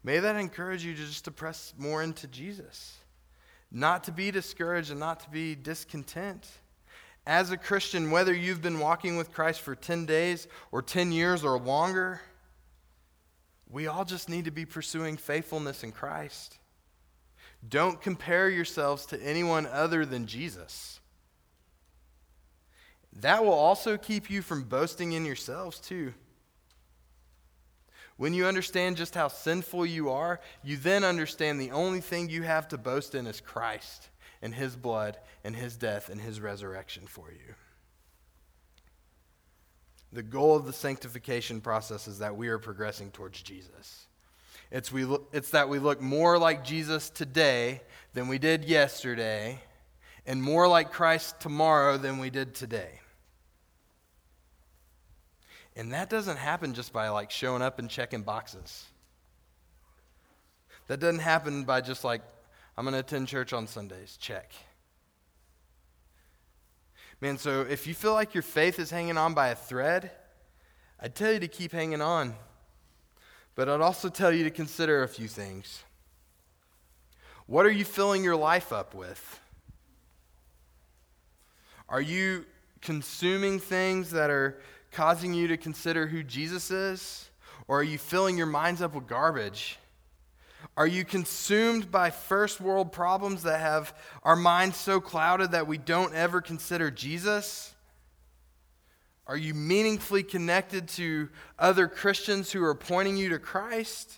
May 0.02 0.18
that 0.18 0.36
encourage 0.36 0.84
you 0.84 0.94
to 0.94 1.00
just 1.00 1.24
to 1.26 1.30
press 1.30 1.74
more 1.76 2.02
into 2.02 2.26
Jesus, 2.26 2.96
not 3.70 4.04
to 4.04 4.12
be 4.12 4.30
discouraged 4.30 4.90
and 4.90 5.00
not 5.00 5.20
to 5.20 5.30
be 5.30 5.54
discontent. 5.54 6.46
As 7.26 7.50
a 7.50 7.56
Christian, 7.56 8.10
whether 8.10 8.34
you've 8.34 8.62
been 8.62 8.78
walking 8.78 9.16
with 9.16 9.32
Christ 9.32 9.60
for 9.60 9.74
10 9.74 10.06
days 10.06 10.48
or 10.72 10.80
10 10.80 11.12
years 11.12 11.44
or 11.44 11.58
longer, 11.58 12.20
we 13.68 13.86
all 13.86 14.04
just 14.04 14.28
need 14.28 14.46
to 14.46 14.50
be 14.50 14.64
pursuing 14.64 15.16
faithfulness 15.16 15.84
in 15.84 15.92
Christ. 15.92 16.58
Don't 17.68 18.00
compare 18.00 18.48
yourselves 18.48 19.06
to 19.06 19.22
anyone 19.22 19.66
other 19.66 20.06
than 20.06 20.26
Jesus. 20.26 20.99
That 23.20 23.44
will 23.44 23.52
also 23.52 23.96
keep 23.96 24.30
you 24.30 24.42
from 24.42 24.64
boasting 24.64 25.12
in 25.12 25.24
yourselves, 25.24 25.78
too. 25.78 26.14
When 28.16 28.34
you 28.34 28.46
understand 28.46 28.96
just 28.96 29.14
how 29.14 29.28
sinful 29.28 29.86
you 29.86 30.10
are, 30.10 30.40
you 30.62 30.76
then 30.76 31.04
understand 31.04 31.60
the 31.60 31.70
only 31.70 32.00
thing 32.00 32.28
you 32.28 32.42
have 32.42 32.68
to 32.68 32.78
boast 32.78 33.14
in 33.14 33.26
is 33.26 33.40
Christ 33.40 34.10
and 34.42 34.54
His 34.54 34.76
blood 34.76 35.16
and 35.42 35.56
His 35.56 35.76
death 35.76 36.08
and 36.08 36.20
His 36.20 36.40
resurrection 36.40 37.06
for 37.06 37.30
you. 37.30 37.54
The 40.12 40.22
goal 40.22 40.56
of 40.56 40.66
the 40.66 40.72
sanctification 40.72 41.60
process 41.60 42.08
is 42.08 42.18
that 42.18 42.36
we 42.36 42.48
are 42.48 42.58
progressing 42.58 43.10
towards 43.10 43.40
Jesus. 43.40 44.06
It's, 44.70 44.92
we 44.92 45.06
it's 45.32 45.50
that 45.50 45.68
we 45.68 45.78
look 45.78 46.00
more 46.00 46.38
like 46.38 46.64
Jesus 46.64 47.10
today 47.10 47.80
than 48.12 48.28
we 48.28 48.38
did 48.38 48.64
yesterday, 48.64 49.60
and 50.26 50.42
more 50.42 50.68
like 50.68 50.92
Christ 50.92 51.40
tomorrow 51.40 51.96
than 51.96 52.18
we 52.18 52.30
did 52.30 52.54
today. 52.54 52.99
And 55.80 55.94
that 55.94 56.10
doesn't 56.10 56.36
happen 56.36 56.74
just 56.74 56.92
by 56.92 57.08
like 57.08 57.30
showing 57.30 57.62
up 57.62 57.78
and 57.78 57.88
checking 57.88 58.20
boxes. 58.20 58.84
That 60.88 61.00
doesn't 61.00 61.20
happen 61.20 61.64
by 61.64 61.80
just 61.80 62.04
like, 62.04 62.20
I'm 62.76 62.84
going 62.84 62.92
to 62.92 63.00
attend 63.00 63.28
church 63.28 63.54
on 63.54 63.66
Sundays. 63.66 64.18
Check. 64.20 64.52
Man, 67.22 67.38
so 67.38 67.62
if 67.62 67.86
you 67.86 67.94
feel 67.94 68.12
like 68.12 68.34
your 68.34 68.42
faith 68.42 68.78
is 68.78 68.90
hanging 68.90 69.16
on 69.16 69.32
by 69.32 69.48
a 69.48 69.54
thread, 69.54 70.10
I'd 71.00 71.14
tell 71.14 71.32
you 71.32 71.40
to 71.40 71.48
keep 71.48 71.72
hanging 71.72 72.02
on. 72.02 72.34
But 73.54 73.70
I'd 73.70 73.80
also 73.80 74.10
tell 74.10 74.34
you 74.34 74.44
to 74.44 74.50
consider 74.50 75.02
a 75.02 75.08
few 75.08 75.28
things. 75.28 75.82
What 77.46 77.64
are 77.64 77.72
you 77.72 77.86
filling 77.86 78.22
your 78.22 78.36
life 78.36 78.70
up 78.70 78.94
with? 78.94 79.40
Are 81.88 82.02
you 82.02 82.44
consuming 82.82 83.58
things 83.58 84.10
that 84.10 84.28
are 84.28 84.60
causing 84.92 85.34
you 85.34 85.48
to 85.48 85.56
consider 85.56 86.06
who 86.06 86.22
Jesus 86.22 86.70
is? 86.70 87.30
Or 87.68 87.80
are 87.80 87.84
you 87.84 87.98
filling 87.98 88.36
your 88.36 88.46
minds 88.46 88.82
up 88.82 88.94
with 88.94 89.06
garbage? 89.06 89.78
Are 90.76 90.86
you 90.86 91.04
consumed 91.04 91.90
by 91.90 92.10
first 92.10 92.60
world 92.60 92.92
problems 92.92 93.42
that 93.44 93.60
have 93.60 93.96
our 94.22 94.36
minds 94.36 94.76
so 94.76 95.00
clouded 95.00 95.52
that 95.52 95.66
we 95.66 95.78
don't 95.78 96.14
ever 96.14 96.40
consider 96.40 96.90
Jesus? 96.90 97.74
Are 99.26 99.36
you 99.36 99.54
meaningfully 99.54 100.22
connected 100.22 100.88
to 100.88 101.28
other 101.58 101.86
Christians 101.86 102.50
who 102.50 102.64
are 102.64 102.74
pointing 102.74 103.16
you 103.16 103.28
to 103.30 103.38
Christ? 103.38 104.12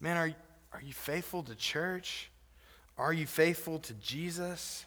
Man, 0.00 0.16
are, 0.16 0.32
are 0.72 0.80
you 0.80 0.94
faithful 0.94 1.42
to 1.42 1.54
church? 1.54 2.30
Are 2.96 3.12
you 3.12 3.26
faithful 3.26 3.78
to 3.80 3.92
Jesus? 3.94 4.86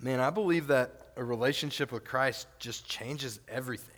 Man, 0.00 0.20
I 0.20 0.30
believe 0.30 0.66
that 0.66 1.01
a 1.16 1.24
relationship 1.24 1.92
with 1.92 2.04
Christ 2.04 2.46
just 2.58 2.86
changes 2.86 3.40
everything. 3.48 3.88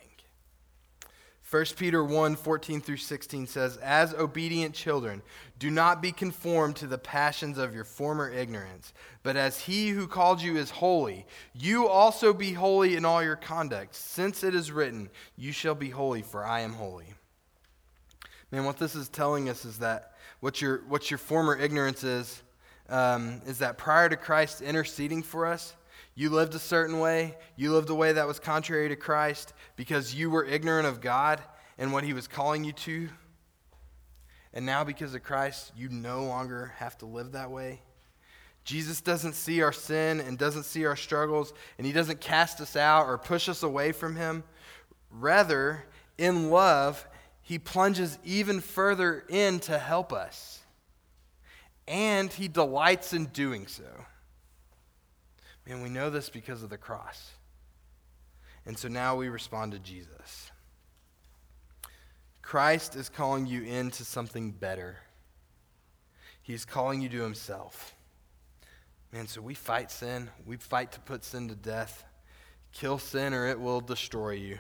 1 1.51 1.65
Peter 1.77 2.03
1 2.03 2.35
14 2.35 2.81
through 2.81 2.97
16 2.97 3.47
says, 3.47 3.77
As 3.77 4.13
obedient 4.15 4.75
children, 4.75 5.23
do 5.59 5.71
not 5.71 6.03
be 6.03 6.11
conformed 6.11 6.75
to 6.77 6.89
the 6.89 6.99
passions 6.99 7.59
of 7.59 7.75
your 7.75 7.85
former 7.85 8.29
ignorance, 8.29 8.93
but 9.23 9.37
as 9.37 9.61
he 9.61 9.91
who 9.91 10.09
called 10.09 10.43
you 10.43 10.57
is 10.57 10.71
holy, 10.71 11.27
you 11.53 11.87
also 11.87 12.33
be 12.33 12.55
holy 12.55 12.97
in 12.97 13.05
all 13.05 13.23
your 13.23 13.37
conduct, 13.37 13.95
since 13.95 14.43
it 14.43 14.53
is 14.53 14.73
written, 14.73 15.11
You 15.37 15.53
shall 15.53 15.77
be 15.77 15.91
holy, 15.91 16.23
for 16.23 16.45
I 16.45 16.61
am 16.61 16.73
holy. 16.73 17.15
Man, 18.51 18.65
what 18.65 18.79
this 18.79 18.97
is 18.97 19.09
telling 19.09 19.49
us 19.49 19.65
is 19.65 19.79
that 19.79 20.15
what 20.41 20.61
your, 20.61 20.83
what 20.89 21.11
your 21.11 21.19
former 21.19 21.57
ignorance 21.57 22.03
is, 22.03 22.43
um, 22.89 23.43
is 23.47 23.59
that 23.59 23.79
prior 23.79 24.09
to 24.09 24.17
Christ 24.17 24.61
interceding 24.61 25.23
for 25.23 25.47
us, 25.47 25.75
you 26.15 26.31
lived 26.31 26.55
a 26.55 26.61
certain 26.61 27.01
way. 27.01 27.37
You 27.57 27.73
lived 27.73 27.91
a 27.91 27.95
way 27.95 28.13
that 28.13 28.27
was 28.27 28.39
contrary 28.39 28.89
to 28.89 28.97
Christ 28.97 29.53
because 29.77 30.15
you 30.15 30.31
were 30.31 30.45
ignorant 30.45 30.87
of 30.87 31.01
God 31.01 31.43
and 31.77 31.93
what 31.93 32.05
He 32.05 32.13
was 32.13 32.29
calling 32.29 32.65
you 32.65 32.73
to. 32.73 33.09
And 34.53 34.65
now, 34.65 34.85
because 34.85 35.15
of 35.15 35.25
Christ, 35.25 35.73
you 35.77 35.89
no 35.89 36.25
longer 36.25 36.73
have 36.77 36.97
to 36.99 37.07
live 37.07 37.33
that 37.33 37.51
way. 37.51 37.81
Jesus 38.63 39.01
doesn't 39.01 39.35
see 39.35 39.61
our 39.61 39.73
sin 39.73 40.21
and 40.21 40.39
doesn't 40.39 40.63
see 40.63 40.87
our 40.87 40.95
struggles, 40.97 41.53
and 41.77 41.87
He 41.87 41.93
doesn't 41.93 42.21
cast 42.21 42.61
us 42.61 42.77
out 42.77 43.07
or 43.07 43.19
push 43.19 43.49
us 43.49 43.65
away 43.65 43.91
from 43.91 44.15
Him. 44.15 44.45
Rather, 45.11 45.85
in 46.17 46.51
love, 46.51 47.07
He 47.43 47.59
plunges 47.59 48.19
even 48.25 48.61
further 48.61 49.25
in 49.29 49.59
to 49.61 49.79
help 49.79 50.13
us. 50.13 50.61
And 51.89 52.33
He 52.33 52.47
delights 52.47 53.13
in 53.13 53.27
doing 53.27 53.67
so. 53.67 53.85
Man, 55.67 55.83
we 55.83 55.89
know 55.89 56.11
this 56.11 56.29
because 56.29 56.63
of 56.63 56.71
the 56.71 56.77
cross. 56.77 57.33
And 58.67 58.79
so 58.79 58.89
now 58.89 59.17
we 59.17 59.29
respond 59.29 59.73
to 59.73 59.79
Jesus. 59.79 60.51
Christ 62.43 62.97
is 62.97 63.09
calling 63.09 63.47
you 63.47 63.63
into 63.63 64.05
something 64.05 64.51
better. 64.51 64.99
He's 66.43 66.65
calling 66.65 67.01
you 67.01 67.09
to 67.09 67.23
himself. 67.23 67.95
Man, 69.13 69.27
so 69.27 69.41
we 69.41 69.55
fight 69.55 69.91
sin. 69.91 70.29
We 70.45 70.57
fight 70.57 70.93
to 70.93 71.01
put 71.01 71.25
sin 71.25 71.49
to 71.49 71.55
death. 71.55 72.05
Kill 72.73 72.99
sin 72.99 73.33
or 73.33 73.47
it 73.47 73.59
will 73.59 73.81
destroy 73.81 74.33
you. 74.33 74.59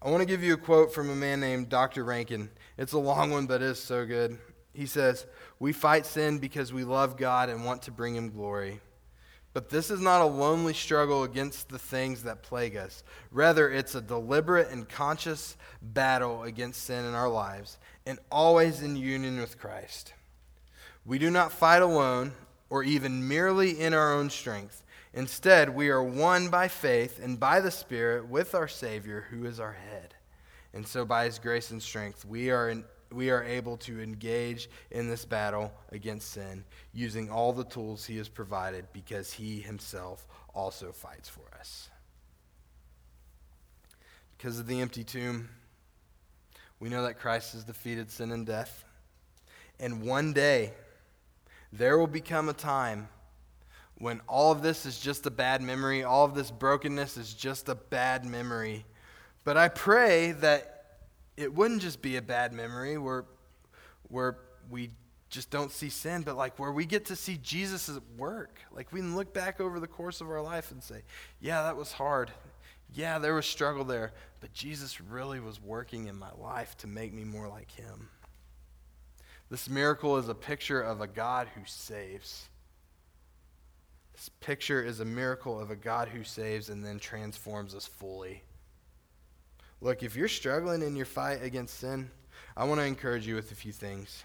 I 0.00 0.10
want 0.10 0.20
to 0.20 0.26
give 0.26 0.42
you 0.42 0.54
a 0.54 0.58
quote 0.58 0.92
from 0.92 1.08
a 1.08 1.16
man 1.16 1.40
named 1.40 1.70
Dr. 1.70 2.04
Rankin. 2.04 2.50
It's 2.76 2.92
a 2.92 2.98
long 2.98 3.30
one, 3.30 3.46
but 3.46 3.62
it's 3.62 3.80
so 3.80 4.04
good. 4.04 4.38
He 4.74 4.86
says, 4.86 5.24
We 5.58 5.72
fight 5.72 6.04
sin 6.04 6.38
because 6.38 6.72
we 6.72 6.84
love 6.84 7.16
God 7.16 7.48
and 7.48 7.64
want 7.64 7.82
to 7.82 7.90
bring 7.90 8.14
him 8.14 8.30
glory. 8.30 8.80
But 9.54 9.70
this 9.70 9.88
is 9.88 10.00
not 10.00 10.20
a 10.20 10.26
lonely 10.26 10.74
struggle 10.74 11.22
against 11.22 11.68
the 11.68 11.78
things 11.78 12.24
that 12.24 12.42
plague 12.42 12.76
us. 12.76 13.04
Rather, 13.30 13.70
it's 13.70 13.94
a 13.94 14.00
deliberate 14.00 14.70
and 14.70 14.88
conscious 14.88 15.56
battle 15.80 16.42
against 16.42 16.82
sin 16.82 17.04
in 17.04 17.14
our 17.14 17.28
lives, 17.28 17.78
and 18.04 18.18
always 18.32 18.82
in 18.82 18.96
union 18.96 19.38
with 19.38 19.58
Christ. 19.58 20.12
We 21.06 21.20
do 21.20 21.30
not 21.30 21.52
fight 21.52 21.82
alone 21.82 22.32
or 22.68 22.82
even 22.82 23.28
merely 23.28 23.80
in 23.80 23.94
our 23.94 24.12
own 24.12 24.28
strength. 24.28 24.82
Instead, 25.12 25.72
we 25.72 25.88
are 25.88 26.02
one 26.02 26.48
by 26.48 26.66
faith 26.66 27.20
and 27.22 27.38
by 27.38 27.60
the 27.60 27.70
Spirit 27.70 28.28
with 28.28 28.56
our 28.56 28.66
Savior, 28.66 29.26
who 29.30 29.46
is 29.46 29.60
our 29.60 29.74
head. 29.74 30.14
And 30.72 30.84
so, 30.84 31.04
by 31.04 31.26
his 31.26 31.38
grace 31.38 31.70
and 31.70 31.80
strength, 31.80 32.24
we 32.24 32.50
are 32.50 32.68
in, 32.68 32.84
we 33.14 33.30
are 33.30 33.42
able 33.44 33.76
to 33.78 34.00
engage 34.00 34.68
in 34.90 35.08
this 35.08 35.24
battle 35.24 35.72
against 35.92 36.32
sin 36.32 36.64
using 36.92 37.30
all 37.30 37.52
the 37.52 37.64
tools 37.64 38.04
he 38.04 38.16
has 38.18 38.28
provided 38.28 38.86
because 38.92 39.32
he 39.32 39.60
himself 39.60 40.26
also 40.54 40.92
fights 40.92 41.28
for 41.28 41.42
us. 41.58 41.88
Because 44.36 44.58
of 44.58 44.66
the 44.66 44.80
empty 44.80 45.04
tomb, 45.04 45.48
we 46.80 46.88
know 46.88 47.02
that 47.02 47.18
Christ 47.18 47.52
has 47.52 47.64
defeated 47.64 48.10
sin 48.10 48.30
and 48.32 48.44
death. 48.44 48.84
And 49.80 50.02
one 50.02 50.32
day, 50.32 50.72
there 51.72 51.98
will 51.98 52.06
become 52.06 52.48
a 52.48 52.52
time 52.52 53.08
when 53.98 54.20
all 54.28 54.52
of 54.52 54.62
this 54.62 54.86
is 54.86 54.98
just 54.98 55.24
a 55.26 55.30
bad 55.30 55.62
memory, 55.62 56.04
all 56.04 56.24
of 56.24 56.34
this 56.34 56.50
brokenness 56.50 57.16
is 57.16 57.32
just 57.32 57.68
a 57.68 57.74
bad 57.74 58.24
memory. 58.24 58.84
But 59.44 59.56
I 59.56 59.68
pray 59.68 60.32
that 60.32 60.73
it 61.36 61.54
wouldn't 61.54 61.82
just 61.82 62.02
be 62.02 62.16
a 62.16 62.22
bad 62.22 62.52
memory 62.52 62.98
where, 62.98 63.24
where 64.08 64.38
we 64.70 64.90
just 65.30 65.50
don't 65.50 65.72
see 65.72 65.88
sin, 65.88 66.22
but 66.22 66.36
like 66.36 66.58
where 66.58 66.70
we 66.70 66.86
get 66.86 67.06
to 67.06 67.16
see 67.16 67.38
Jesus 67.42 67.90
work. 68.16 68.58
Like 68.70 68.92
we 68.92 69.00
can 69.00 69.16
look 69.16 69.34
back 69.34 69.60
over 69.60 69.80
the 69.80 69.86
course 69.86 70.20
of 70.20 70.30
our 70.30 70.40
life 70.40 70.70
and 70.70 70.82
say, 70.82 71.02
yeah, 71.40 71.62
that 71.64 71.76
was 71.76 71.92
hard. 71.92 72.30
Yeah, 72.94 73.18
there 73.18 73.34
was 73.34 73.46
struggle 73.46 73.84
there, 73.84 74.12
but 74.40 74.52
Jesus 74.52 75.00
really 75.00 75.40
was 75.40 75.60
working 75.60 76.06
in 76.06 76.16
my 76.16 76.30
life 76.38 76.76
to 76.78 76.86
make 76.86 77.12
me 77.12 77.24
more 77.24 77.48
like 77.48 77.70
him. 77.70 78.08
This 79.50 79.68
miracle 79.68 80.16
is 80.16 80.28
a 80.28 80.34
picture 80.34 80.80
of 80.80 81.00
a 81.00 81.06
God 81.06 81.48
who 81.54 81.62
saves. 81.66 82.48
This 84.12 84.28
picture 84.40 84.82
is 84.82 85.00
a 85.00 85.04
miracle 85.04 85.58
of 85.58 85.72
a 85.72 85.76
God 85.76 86.08
who 86.08 86.22
saves 86.22 86.68
and 86.70 86.84
then 86.84 87.00
transforms 87.00 87.74
us 87.74 87.86
fully. 87.86 88.42
Look, 89.84 90.02
if 90.02 90.16
you're 90.16 90.28
struggling 90.28 90.80
in 90.80 90.96
your 90.96 91.04
fight 91.04 91.42
against 91.42 91.78
sin, 91.78 92.10
I 92.56 92.64
want 92.64 92.80
to 92.80 92.86
encourage 92.86 93.26
you 93.26 93.34
with 93.34 93.52
a 93.52 93.54
few 93.54 93.70
things. 93.70 94.24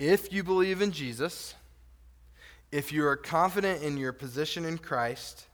If 0.00 0.32
you 0.32 0.42
believe 0.42 0.82
in 0.82 0.90
Jesus, 0.90 1.54
if 2.72 2.90
you 2.90 3.06
are 3.06 3.14
confident 3.14 3.84
in 3.84 3.98
your 3.98 4.12
position 4.12 4.64
in 4.64 4.78
Christ, 4.78 5.46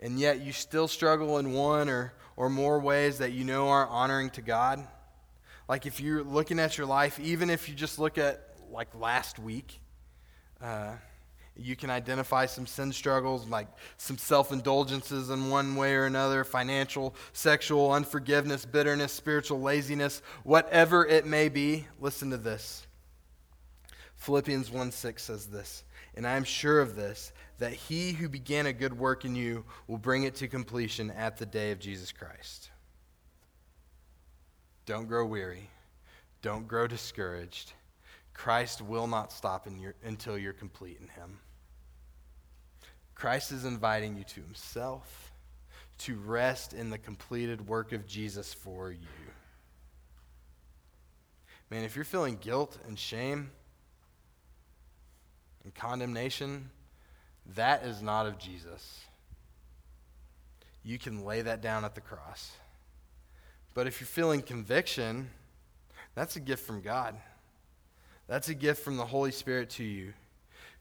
and 0.00 0.18
yet 0.18 0.40
you 0.40 0.50
still 0.50 0.88
struggle 0.88 1.38
in 1.38 1.52
one 1.52 1.88
or, 1.88 2.12
or 2.34 2.50
more 2.50 2.80
ways 2.80 3.18
that 3.18 3.30
you 3.30 3.44
know 3.44 3.68
aren't 3.68 3.92
honoring 3.92 4.30
to 4.30 4.42
God, 4.42 4.84
like 5.68 5.86
if 5.86 6.00
you're 6.00 6.24
looking 6.24 6.58
at 6.58 6.76
your 6.76 6.88
life, 6.88 7.20
even 7.20 7.50
if 7.50 7.68
you 7.68 7.76
just 7.76 8.00
look 8.00 8.18
at 8.18 8.56
like 8.72 8.92
last 8.96 9.38
week, 9.38 9.78
uh, 10.60 10.94
you 11.58 11.76
can 11.76 11.90
identify 11.90 12.46
some 12.46 12.66
sin 12.66 12.92
struggles, 12.92 13.48
like 13.48 13.68
some 13.96 14.18
self 14.18 14.52
indulgences 14.52 15.30
in 15.30 15.50
one 15.50 15.76
way 15.76 15.94
or 15.94 16.04
another 16.04 16.44
financial, 16.44 17.14
sexual, 17.32 17.92
unforgiveness, 17.92 18.64
bitterness, 18.64 19.12
spiritual 19.12 19.60
laziness, 19.60 20.22
whatever 20.44 21.06
it 21.06 21.26
may 21.26 21.48
be. 21.48 21.86
Listen 22.00 22.30
to 22.30 22.36
this. 22.36 22.86
Philippians 24.16 24.70
1 24.70 24.90
6 24.90 25.22
says 25.22 25.46
this, 25.46 25.84
and 26.14 26.26
I 26.26 26.36
am 26.36 26.44
sure 26.44 26.80
of 26.80 26.96
this, 26.96 27.32
that 27.58 27.72
he 27.72 28.12
who 28.12 28.28
began 28.28 28.66
a 28.66 28.72
good 28.72 28.98
work 28.98 29.24
in 29.24 29.34
you 29.34 29.64
will 29.86 29.98
bring 29.98 30.24
it 30.24 30.34
to 30.36 30.48
completion 30.48 31.10
at 31.12 31.36
the 31.36 31.46
day 31.46 31.70
of 31.70 31.78
Jesus 31.78 32.12
Christ. 32.12 32.70
Don't 34.84 35.06
grow 35.06 35.26
weary, 35.26 35.68
don't 36.42 36.68
grow 36.68 36.86
discouraged. 36.86 37.72
Christ 38.34 38.82
will 38.82 39.06
not 39.06 39.32
stop 39.32 39.66
your, 39.78 39.94
until 40.04 40.36
you're 40.36 40.52
complete 40.52 40.98
in 41.00 41.08
him. 41.08 41.38
Christ 43.16 43.50
is 43.50 43.64
inviting 43.64 44.16
you 44.16 44.24
to 44.24 44.42
himself 44.42 45.32
to 45.98 46.16
rest 46.16 46.74
in 46.74 46.90
the 46.90 46.98
completed 46.98 47.66
work 47.66 47.92
of 47.92 48.06
Jesus 48.06 48.52
for 48.52 48.92
you. 48.92 48.98
Man, 51.70 51.82
if 51.82 51.96
you're 51.96 52.04
feeling 52.04 52.38
guilt 52.40 52.78
and 52.86 52.98
shame 52.98 53.50
and 55.64 55.74
condemnation, 55.74 56.70
that 57.54 57.84
is 57.84 58.02
not 58.02 58.26
of 58.26 58.38
Jesus. 58.38 59.00
You 60.84 60.98
can 60.98 61.24
lay 61.24 61.42
that 61.42 61.62
down 61.62 61.84
at 61.84 61.94
the 61.94 62.00
cross. 62.00 62.52
But 63.74 63.86
if 63.86 64.00
you're 64.00 64.06
feeling 64.06 64.42
conviction, 64.42 65.30
that's 66.14 66.36
a 66.36 66.40
gift 66.40 66.64
from 66.64 66.82
God. 66.82 67.16
That's 68.28 68.48
a 68.48 68.54
gift 68.54 68.84
from 68.84 68.96
the 68.96 69.06
Holy 69.06 69.32
Spirit 69.32 69.70
to 69.70 69.84
you. 69.84 70.12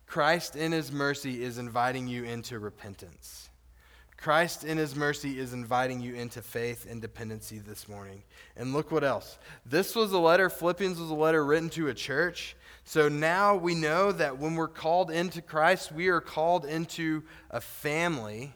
Christ, 0.07 0.55
in 0.55 0.71
his 0.71 0.91
mercy, 0.91 1.43
is 1.43 1.57
inviting 1.57 2.07
you 2.07 2.23
into 2.23 2.59
repentance. 2.59 3.49
Christ, 4.17 4.63
in 4.63 4.77
his 4.77 4.95
mercy, 4.95 5.39
is 5.39 5.53
inviting 5.53 5.99
you 5.99 6.15
into 6.15 6.41
faith 6.41 6.87
and 6.89 7.01
dependency 7.01 7.59
this 7.59 7.87
morning. 7.87 8.23
And 8.55 8.73
look 8.73 8.91
what 8.91 9.03
else. 9.03 9.37
This 9.65 9.95
was 9.95 10.11
a 10.11 10.19
letter, 10.19 10.49
Philippians 10.49 10.99
was 10.99 11.09
a 11.09 11.15
letter 11.15 11.43
written 11.45 11.69
to 11.71 11.89
a 11.89 11.93
church. 11.93 12.55
So 12.85 13.09
now 13.09 13.55
we 13.55 13.73
know 13.73 14.11
that 14.11 14.37
when 14.37 14.55
we're 14.55 14.67
called 14.67 15.09
into 15.09 15.41
Christ, 15.41 15.91
we 15.91 16.07
are 16.09 16.21
called 16.21 16.65
into 16.65 17.23
a 17.49 17.59
family. 17.59 18.53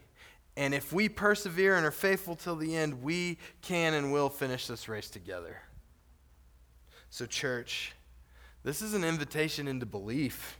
And 0.55 0.73
if 0.73 0.93
we 0.93 1.09
persevere 1.09 1.75
and 1.75 1.85
are 1.85 1.91
faithful 1.91 2.35
till 2.35 2.55
the 2.55 2.75
end, 2.75 3.01
we 3.01 3.39
can 3.61 3.95
and 3.95 4.13
will 4.13 4.29
finish 4.29 4.67
this 4.67 4.87
race 4.87 5.09
together. 5.09 5.57
So, 7.09 7.25
church, 7.25 7.93
this 8.63 8.83
is 8.83 8.93
an 8.93 9.03
invitation 9.03 9.67
into 9.67 9.87
belief 9.87 10.58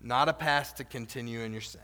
not 0.00 0.28
a 0.28 0.32
path 0.32 0.76
to 0.76 0.84
continue 0.84 1.40
in 1.40 1.52
your 1.52 1.60
sin. 1.60 1.80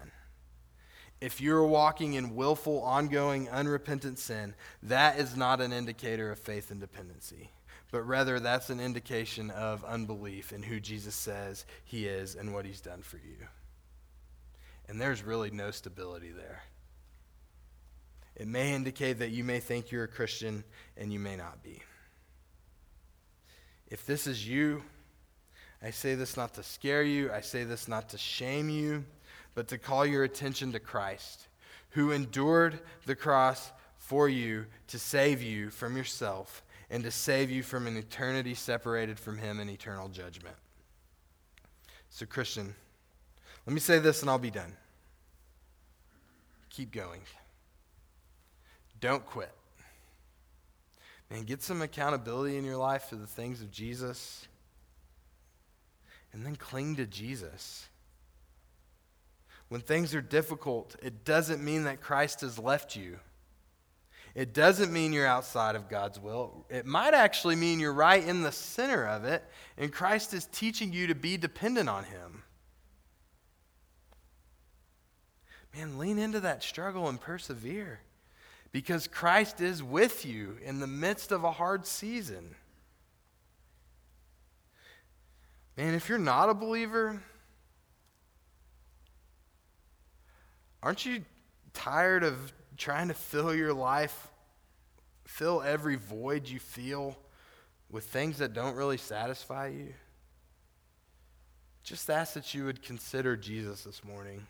If 1.20 1.40
you're 1.40 1.64
walking 1.64 2.14
in 2.14 2.34
willful, 2.34 2.82
ongoing, 2.82 3.48
unrepentant 3.48 4.18
sin, 4.18 4.54
that 4.82 5.18
is 5.18 5.36
not 5.36 5.60
an 5.60 5.72
indicator 5.72 6.32
of 6.32 6.38
faith 6.38 6.70
and 6.72 6.80
dependency, 6.80 7.50
but 7.92 8.02
rather 8.02 8.40
that's 8.40 8.70
an 8.70 8.80
indication 8.80 9.50
of 9.50 9.84
unbelief 9.84 10.52
in 10.52 10.64
who 10.64 10.80
Jesus 10.80 11.14
says 11.14 11.64
he 11.84 12.06
is 12.06 12.34
and 12.34 12.52
what 12.52 12.64
he's 12.64 12.80
done 12.80 13.02
for 13.02 13.18
you. 13.18 13.36
And 14.88 15.00
there's 15.00 15.22
really 15.22 15.50
no 15.50 15.70
stability 15.70 16.30
there. 16.30 16.62
It 18.34 18.48
may 18.48 18.74
indicate 18.74 19.20
that 19.20 19.30
you 19.30 19.44
may 19.44 19.60
think 19.60 19.92
you're 19.92 20.04
a 20.04 20.08
Christian 20.08 20.64
and 20.96 21.12
you 21.12 21.20
may 21.20 21.36
not 21.36 21.62
be. 21.62 21.82
If 23.86 24.06
this 24.06 24.26
is 24.26 24.48
you, 24.48 24.82
I 25.84 25.90
say 25.90 26.14
this 26.14 26.36
not 26.36 26.54
to 26.54 26.62
scare 26.62 27.02
you, 27.02 27.32
I 27.32 27.40
say 27.40 27.64
this 27.64 27.88
not 27.88 28.08
to 28.10 28.18
shame 28.18 28.68
you, 28.68 29.04
but 29.54 29.68
to 29.68 29.78
call 29.78 30.06
your 30.06 30.24
attention 30.24 30.72
to 30.72 30.80
Christ, 30.80 31.48
who 31.90 32.12
endured 32.12 32.80
the 33.04 33.16
cross 33.16 33.72
for 33.96 34.28
you 34.28 34.66
to 34.88 34.98
save 34.98 35.42
you 35.42 35.70
from 35.70 35.96
yourself 35.96 36.62
and 36.90 37.02
to 37.02 37.10
save 37.10 37.50
you 37.50 37.62
from 37.62 37.86
an 37.86 37.96
eternity 37.96 38.54
separated 38.54 39.18
from 39.18 39.38
Him 39.38 39.58
in 39.58 39.68
eternal 39.68 40.08
judgment. 40.08 40.56
So, 42.10 42.26
Christian, 42.26 42.74
let 43.66 43.72
me 43.72 43.80
say 43.80 43.98
this 43.98 44.20
and 44.20 44.30
I'll 44.30 44.38
be 44.38 44.50
done. 44.50 44.74
Keep 46.70 46.92
going. 46.92 47.22
Don't 49.00 49.24
quit. 49.24 49.52
And 51.30 51.46
get 51.46 51.62
some 51.62 51.80
accountability 51.80 52.58
in 52.58 52.64
your 52.64 52.76
life 52.76 53.08
to 53.08 53.16
the 53.16 53.26
things 53.26 53.62
of 53.62 53.70
Jesus. 53.70 54.46
And 56.32 56.46
then 56.46 56.56
cling 56.56 56.96
to 56.96 57.06
Jesus. 57.06 57.88
When 59.68 59.80
things 59.80 60.14
are 60.14 60.22
difficult, 60.22 60.96
it 61.02 61.24
doesn't 61.24 61.64
mean 61.64 61.84
that 61.84 62.00
Christ 62.00 62.42
has 62.42 62.58
left 62.58 62.96
you. 62.96 63.18
It 64.34 64.54
doesn't 64.54 64.92
mean 64.92 65.12
you're 65.12 65.26
outside 65.26 65.76
of 65.76 65.90
God's 65.90 66.18
will. 66.18 66.64
It 66.70 66.86
might 66.86 67.12
actually 67.12 67.56
mean 67.56 67.80
you're 67.80 67.92
right 67.92 68.26
in 68.26 68.42
the 68.42 68.52
center 68.52 69.06
of 69.06 69.24
it, 69.24 69.44
and 69.76 69.92
Christ 69.92 70.32
is 70.32 70.46
teaching 70.46 70.92
you 70.92 71.08
to 71.08 71.14
be 71.14 71.36
dependent 71.36 71.88
on 71.88 72.04
Him. 72.04 72.42
Man, 75.74 75.98
lean 75.98 76.18
into 76.18 76.40
that 76.40 76.62
struggle 76.62 77.08
and 77.08 77.20
persevere 77.20 78.00
because 78.72 79.06
Christ 79.06 79.60
is 79.60 79.82
with 79.82 80.24
you 80.24 80.58
in 80.64 80.80
the 80.80 80.86
midst 80.86 81.32
of 81.32 81.44
a 81.44 81.50
hard 81.50 81.86
season. 81.86 82.54
Man, 85.82 85.94
if 85.94 86.08
you're 86.08 86.16
not 86.16 86.48
a 86.48 86.54
believer, 86.54 87.20
aren't 90.80 91.04
you 91.04 91.24
tired 91.74 92.22
of 92.22 92.52
trying 92.76 93.08
to 93.08 93.14
fill 93.14 93.52
your 93.52 93.72
life, 93.72 94.28
fill 95.24 95.60
every 95.60 95.96
void 95.96 96.48
you 96.48 96.60
feel 96.60 97.18
with 97.90 98.04
things 98.04 98.38
that 98.38 98.52
don't 98.52 98.76
really 98.76 98.96
satisfy 98.96 99.70
you? 99.70 99.92
Just 101.82 102.08
ask 102.08 102.34
that 102.34 102.54
you 102.54 102.64
would 102.64 102.80
consider 102.80 103.36
Jesus 103.36 103.82
this 103.82 104.04
morning. 104.04 104.46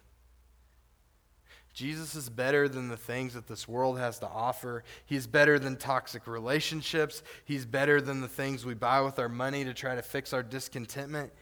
Jesus 1.72 2.14
is 2.14 2.28
better 2.28 2.68
than 2.68 2.88
the 2.88 2.96
things 2.96 3.32
that 3.32 3.46
this 3.46 3.66
world 3.66 3.98
has 3.98 4.18
to 4.18 4.28
offer. 4.28 4.84
He's 5.06 5.26
better 5.26 5.58
than 5.58 5.76
toxic 5.76 6.26
relationships. 6.26 7.22
He's 7.44 7.64
better 7.64 8.00
than 8.00 8.20
the 8.20 8.28
things 8.28 8.66
we 8.66 8.74
buy 8.74 9.00
with 9.00 9.18
our 9.18 9.28
money 9.28 9.64
to 9.64 9.72
try 9.72 9.94
to 9.94 10.02
fix 10.02 10.32
our 10.34 10.42
discontentment. 10.42 11.32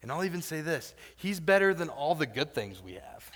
And 0.00 0.12
I'll 0.12 0.24
even 0.24 0.42
say 0.42 0.60
this 0.60 0.94
He's 1.16 1.40
better 1.40 1.74
than 1.74 1.88
all 1.88 2.14
the 2.14 2.26
good 2.26 2.54
things 2.54 2.82
we 2.82 2.94
have. 2.94 3.30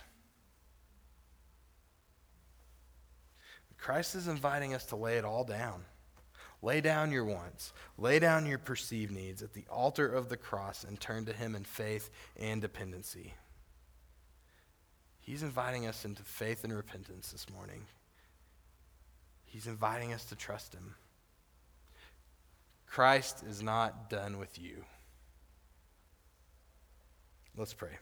Christ 3.79 4.15
is 4.15 4.29
inviting 4.29 4.75
us 4.75 4.87
to 4.87 4.97
lay 4.97 5.17
it 5.17 5.25
all 5.25 5.45
down. 5.45 5.85
Lay 6.63 6.81
down 6.81 7.13
your 7.13 7.25
wants, 7.25 7.73
lay 7.99 8.19
down 8.19 8.47
your 8.47 8.59
perceived 8.59 9.13
needs 9.13 9.43
at 9.43 9.53
the 9.53 9.67
altar 9.71 10.09
of 10.09 10.29
the 10.29 10.37
cross 10.37 10.85
and 10.85 10.99
turn 10.99 11.25
to 11.27 11.33
Him 11.33 11.55
in 11.55 11.65
faith 11.65 12.11
and 12.37 12.63
dependency. 12.63 13.35
He's 15.27 15.43
inviting 15.43 15.89
us 15.89 16.05
into 16.05 16.23
faith 16.23 16.63
and 16.63 16.73
repentance 16.73 17.33
this 17.33 17.51
morning. 17.53 17.83
He's 19.45 19.67
inviting 19.67 20.13
us 20.13 20.25
to 20.27 20.37
trust 20.37 20.73
Him. 20.73 20.95
Christ 22.87 23.43
is 23.43 23.61
not 23.61 24.09
done 24.09 24.39
with 24.39 24.57
you. 24.57 24.85
Let's 27.57 27.75
pray. 27.75 27.99